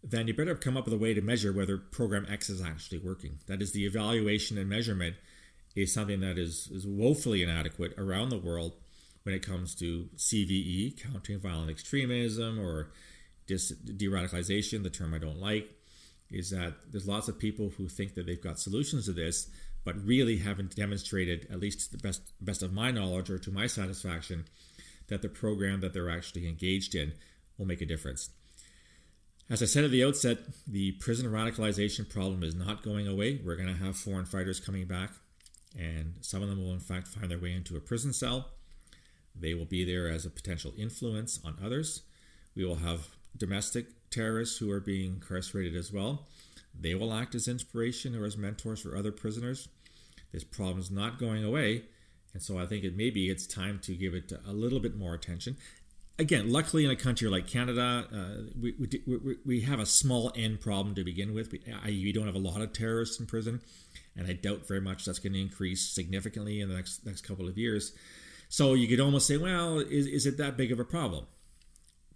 then 0.03 0.27
you 0.27 0.33
better 0.35 0.53
come 0.53 0.77
up 0.77 0.85
with 0.85 0.93
a 0.93 0.99
way 0.99 1.15
to 1.15 1.21
measure 1.21 1.51
whether 1.51 1.79
program 1.79 2.27
X 2.29 2.51
is 2.51 2.61
actually 2.61 2.99
working. 2.99 3.39
That 3.47 3.63
is, 3.63 3.71
the 3.71 3.87
evaluation 3.87 4.59
and 4.59 4.69
measurement 4.69 5.15
is 5.75 5.91
something 5.91 6.19
that 6.19 6.37
is, 6.37 6.69
is 6.71 6.85
woefully 6.85 7.41
inadequate 7.41 7.95
around 7.97 8.29
the 8.29 8.37
world 8.37 8.73
when 9.23 9.33
it 9.33 9.43
comes 9.43 9.73
to 9.75 10.07
CVE, 10.17 11.01
countering 11.01 11.39
violent 11.39 11.71
extremism, 11.71 12.59
or 12.59 12.91
de 13.47 13.55
radicalization, 14.07 14.83
the 14.83 14.91
term 14.91 15.15
I 15.15 15.17
don't 15.17 15.39
like, 15.39 15.67
is 16.29 16.51
that 16.51 16.75
there's 16.91 17.07
lots 17.07 17.27
of 17.27 17.39
people 17.39 17.71
who 17.77 17.87
think 17.87 18.13
that 18.13 18.27
they've 18.27 18.39
got 18.39 18.59
solutions 18.59 19.05
to 19.05 19.13
this, 19.13 19.49
but 19.83 20.05
really 20.05 20.37
haven't 20.37 20.75
demonstrated, 20.75 21.47
at 21.51 21.59
least 21.59 21.79
to 21.81 21.91
the 21.91 22.01
best 22.01 22.33
best 22.39 22.63
of 22.63 22.73
my 22.73 22.91
knowledge 22.91 23.29
or 23.29 23.39
to 23.39 23.51
my 23.51 23.67
satisfaction, 23.67 24.45
that 25.07 25.21
the 25.21 25.29
program 25.29 25.81
that 25.81 25.93
they're 25.93 26.09
actually 26.09 26.47
engaged 26.47 26.95
in 26.95 27.13
will 27.57 27.65
make 27.65 27.81
a 27.81 27.85
difference. 27.85 28.29
As 29.49 29.61
I 29.61 29.65
said 29.65 29.83
at 29.83 29.91
the 29.91 30.03
outset, 30.03 30.37
the 30.65 30.93
prison 30.93 31.29
radicalization 31.29 32.07
problem 32.07 32.41
is 32.41 32.55
not 32.55 32.83
going 32.83 33.07
away. 33.07 33.41
We're 33.43 33.57
going 33.57 33.67
to 33.67 33.83
have 33.83 33.97
foreign 33.97 34.25
fighters 34.25 34.61
coming 34.61 34.85
back, 34.85 35.11
and 35.77 36.13
some 36.21 36.41
of 36.41 36.47
them 36.47 36.63
will, 36.63 36.71
in 36.71 36.79
fact, 36.79 37.09
find 37.09 37.29
their 37.29 37.37
way 37.37 37.51
into 37.51 37.75
a 37.75 37.81
prison 37.81 38.13
cell. 38.13 38.51
They 39.35 39.53
will 39.53 39.65
be 39.65 39.83
there 39.83 40.07
as 40.07 40.25
a 40.25 40.29
potential 40.29 40.73
influence 40.77 41.39
on 41.43 41.57
others. 41.63 42.03
We 42.55 42.63
will 42.63 42.75
have 42.75 43.09
domestic 43.35 43.87
terrorists 44.09 44.57
who 44.57 44.71
are 44.71 44.79
being 44.79 45.15
incarcerated 45.15 45.75
as 45.75 45.91
well. 45.91 46.27
They 46.79 46.95
will 46.95 47.13
act 47.13 47.35
as 47.35 47.47
inspiration 47.47 48.15
or 48.15 48.25
as 48.25 48.37
mentors 48.37 48.81
for 48.81 48.95
other 48.95 49.11
prisoners. 49.11 49.67
This 50.31 50.43
problem 50.43 50.79
is 50.79 50.89
not 50.89 51.19
going 51.19 51.43
away, 51.43 51.83
and 52.33 52.41
so 52.41 52.57
I 52.57 52.65
think 52.65 52.83
it 52.83 52.95
maybe 52.95 53.29
it's 53.29 53.45
time 53.45 53.79
to 53.83 53.93
give 53.93 54.13
it 54.13 54.31
a 54.47 54.53
little 54.53 54.79
bit 54.79 54.95
more 54.95 55.13
attention. 55.13 55.57
Again, 56.17 56.51
luckily 56.51 56.85
in 56.85 56.91
a 56.91 56.95
country 56.95 57.27
like 57.27 57.47
Canada, 57.47 58.05
uh, 58.13 58.43
we, 58.59 58.75
we, 59.05 59.37
we, 59.45 59.61
have 59.61 59.79
a 59.79 59.85
small 59.85 60.31
n 60.35 60.57
problem 60.57 60.93
to 60.95 61.03
begin 61.03 61.33
with. 61.33 61.51
We, 61.51 61.59
we 61.85 62.11
don't 62.11 62.27
have 62.27 62.35
a 62.35 62.39
lot 62.39 62.61
of 62.61 62.73
terrorists 62.73 63.19
in 63.19 63.25
prison, 63.25 63.61
and 64.15 64.27
I 64.27 64.33
doubt 64.33 64.67
very 64.67 64.81
much 64.81 65.03
that's 65.05 65.19
going 65.19 65.33
to 65.33 65.41
increase 65.41 65.89
significantly 65.89 66.61
in 66.61 66.69
the 66.69 66.75
next 66.75 67.05
next 67.05 67.21
couple 67.21 67.47
of 67.47 67.57
years. 67.57 67.93
So 68.49 68.73
you 68.73 68.87
could 68.87 68.99
almost 68.99 69.27
say, 69.27 69.37
well, 69.37 69.79
is, 69.79 70.07
is 70.07 70.25
it 70.25 70.37
that 70.37 70.57
big 70.57 70.71
of 70.71 70.79
a 70.79 70.83
problem? 70.83 71.25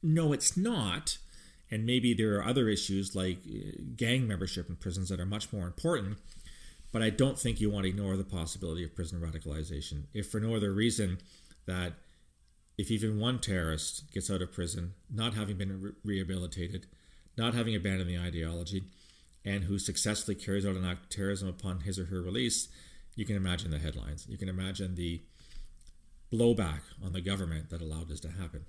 No, 0.03 0.33
it's 0.33 0.55
not 0.57 1.17
and 1.71 1.85
maybe 1.85 2.13
there 2.13 2.35
are 2.37 2.45
other 2.45 2.69
issues 2.69 3.15
like 3.15 3.39
uh, 3.47 3.81
gang 3.95 4.27
membership 4.27 4.69
in 4.69 4.75
prisons 4.75 5.09
that 5.09 5.19
are 5.19 5.25
much 5.25 5.51
more 5.51 5.65
important. 5.65 6.17
But 6.91 7.01
I 7.01 7.09
don't 7.09 7.37
think 7.37 7.59
you 7.59 7.69
want 7.69 7.83
to 7.83 7.89
ignore 7.89 8.15
the 8.15 8.23
possibility 8.23 8.83
of 8.83 8.95
prison 8.95 9.19
radicalization, 9.19 10.03
if 10.13 10.29
for 10.29 10.39
no 10.39 10.55
other 10.55 10.71
reason 10.71 11.17
that 11.65 11.93
if 12.77 12.91
even 12.91 13.19
one 13.19 13.39
terrorist 13.39 14.11
gets 14.13 14.29
out 14.29 14.41
of 14.41 14.51
prison, 14.51 14.93
not 15.11 15.33
having 15.33 15.57
been 15.57 15.81
re- 15.81 15.91
rehabilitated, 16.03 16.85
not 17.37 17.53
having 17.53 17.75
abandoned 17.75 18.09
the 18.09 18.17
ideology, 18.17 18.83
and 19.43 19.65
who 19.65 19.77
successfully 19.77 20.35
carries 20.35 20.65
out 20.65 20.75
an 20.75 20.85
act 20.85 21.03
of 21.03 21.09
terrorism 21.09 21.47
upon 21.47 21.81
his 21.81 21.99
or 21.99 22.05
her 22.05 22.21
release, 22.21 22.67
you 23.15 23.25
can 23.25 23.35
imagine 23.35 23.71
the 23.71 23.79
headlines. 23.79 24.25
You 24.27 24.37
can 24.37 24.49
imagine 24.49 24.95
the 24.95 25.21
blowback 26.33 26.81
on 27.03 27.13
the 27.13 27.21
government 27.21 27.69
that 27.69 27.81
allowed 27.81 28.09
this 28.09 28.19
to 28.21 28.29
happen. 28.29 28.65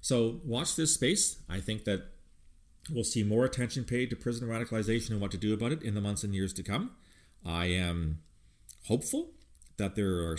So 0.00 0.40
watch 0.44 0.76
this 0.76 0.94
space. 0.94 1.38
I 1.48 1.60
think 1.60 1.84
that 1.84 2.08
We'll 2.88 3.04
see 3.04 3.22
more 3.22 3.44
attention 3.44 3.84
paid 3.84 4.10
to 4.10 4.16
prison 4.16 4.48
radicalization 4.48 5.10
and 5.10 5.20
what 5.20 5.30
to 5.32 5.36
do 5.36 5.52
about 5.52 5.72
it 5.72 5.82
in 5.82 5.94
the 5.94 6.00
months 6.00 6.24
and 6.24 6.34
years 6.34 6.52
to 6.54 6.62
come. 6.62 6.92
I 7.44 7.66
am 7.66 8.22
hopeful 8.86 9.32
that 9.76 9.96
there 9.96 10.20
are 10.20 10.38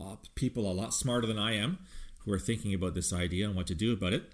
uh, 0.00 0.16
people 0.34 0.70
a 0.70 0.72
lot 0.72 0.94
smarter 0.94 1.26
than 1.26 1.38
I 1.38 1.54
am 1.54 1.78
who 2.24 2.32
are 2.32 2.38
thinking 2.38 2.72
about 2.72 2.94
this 2.94 3.12
idea 3.12 3.46
and 3.46 3.56
what 3.56 3.66
to 3.66 3.74
do 3.74 3.92
about 3.92 4.12
it. 4.12 4.32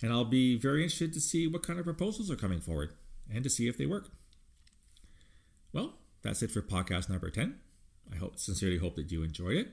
And 0.00 0.12
I'll 0.12 0.24
be 0.24 0.56
very 0.56 0.82
interested 0.82 1.12
to 1.12 1.20
see 1.20 1.46
what 1.46 1.62
kind 1.62 1.78
of 1.78 1.84
proposals 1.84 2.30
are 2.30 2.36
coming 2.36 2.60
forward 2.60 2.92
and 3.32 3.44
to 3.44 3.50
see 3.50 3.68
if 3.68 3.76
they 3.76 3.86
work. 3.86 4.10
Well, 5.72 5.94
that's 6.22 6.42
it 6.42 6.50
for 6.50 6.62
podcast 6.62 7.08
number 7.08 7.30
10. 7.30 7.56
I 8.12 8.16
hope 8.16 8.38
sincerely 8.38 8.78
hope 8.78 8.96
that 8.96 9.12
you 9.12 9.22
enjoyed 9.22 9.56
it. 9.56 9.68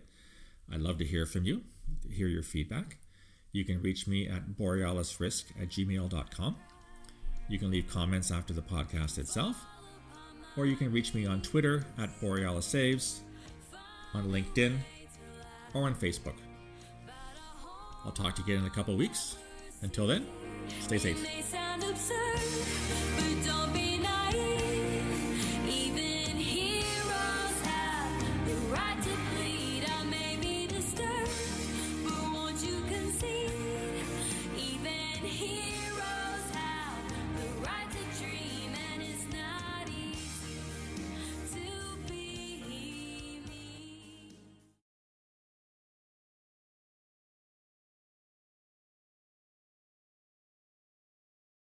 I'd 0.71 0.81
love 0.81 0.97
to 0.97 1.05
hear 1.05 1.25
from 1.25 1.45
you, 1.45 1.61
hear 2.09 2.27
your 2.27 2.43
feedback. 2.43 2.97
You 3.51 3.63
can 3.63 3.81
reach 3.81 4.07
me 4.07 4.27
at 4.27 4.57
borealisrisk 4.57 5.45
at 5.61 5.69
gmail.com. 5.69 6.55
You 7.47 7.59
can 7.59 7.69
leave 7.69 7.87
comments 7.87 8.31
after 8.31 8.53
the 8.53 8.61
podcast 8.61 9.17
itself, 9.17 9.65
or 10.57 10.65
you 10.65 10.75
can 10.75 10.91
reach 10.91 11.13
me 11.13 11.25
on 11.25 11.41
Twitter 11.41 11.85
at 11.97 12.09
Borealis 12.19 12.65
Saves, 12.65 13.21
on 14.13 14.29
LinkedIn, 14.29 14.77
or 15.73 15.83
on 15.83 15.93
Facebook. 15.93 16.35
I'll 18.03 18.11
talk 18.11 18.35
to 18.35 18.41
you 18.41 18.45
again 18.53 18.63
in 18.63 18.67
a 18.71 18.73
couple 18.73 18.95
weeks. 18.95 19.37
Until 19.81 20.07
then, 20.07 20.25
stay 20.81 20.97
safe. 20.97 21.23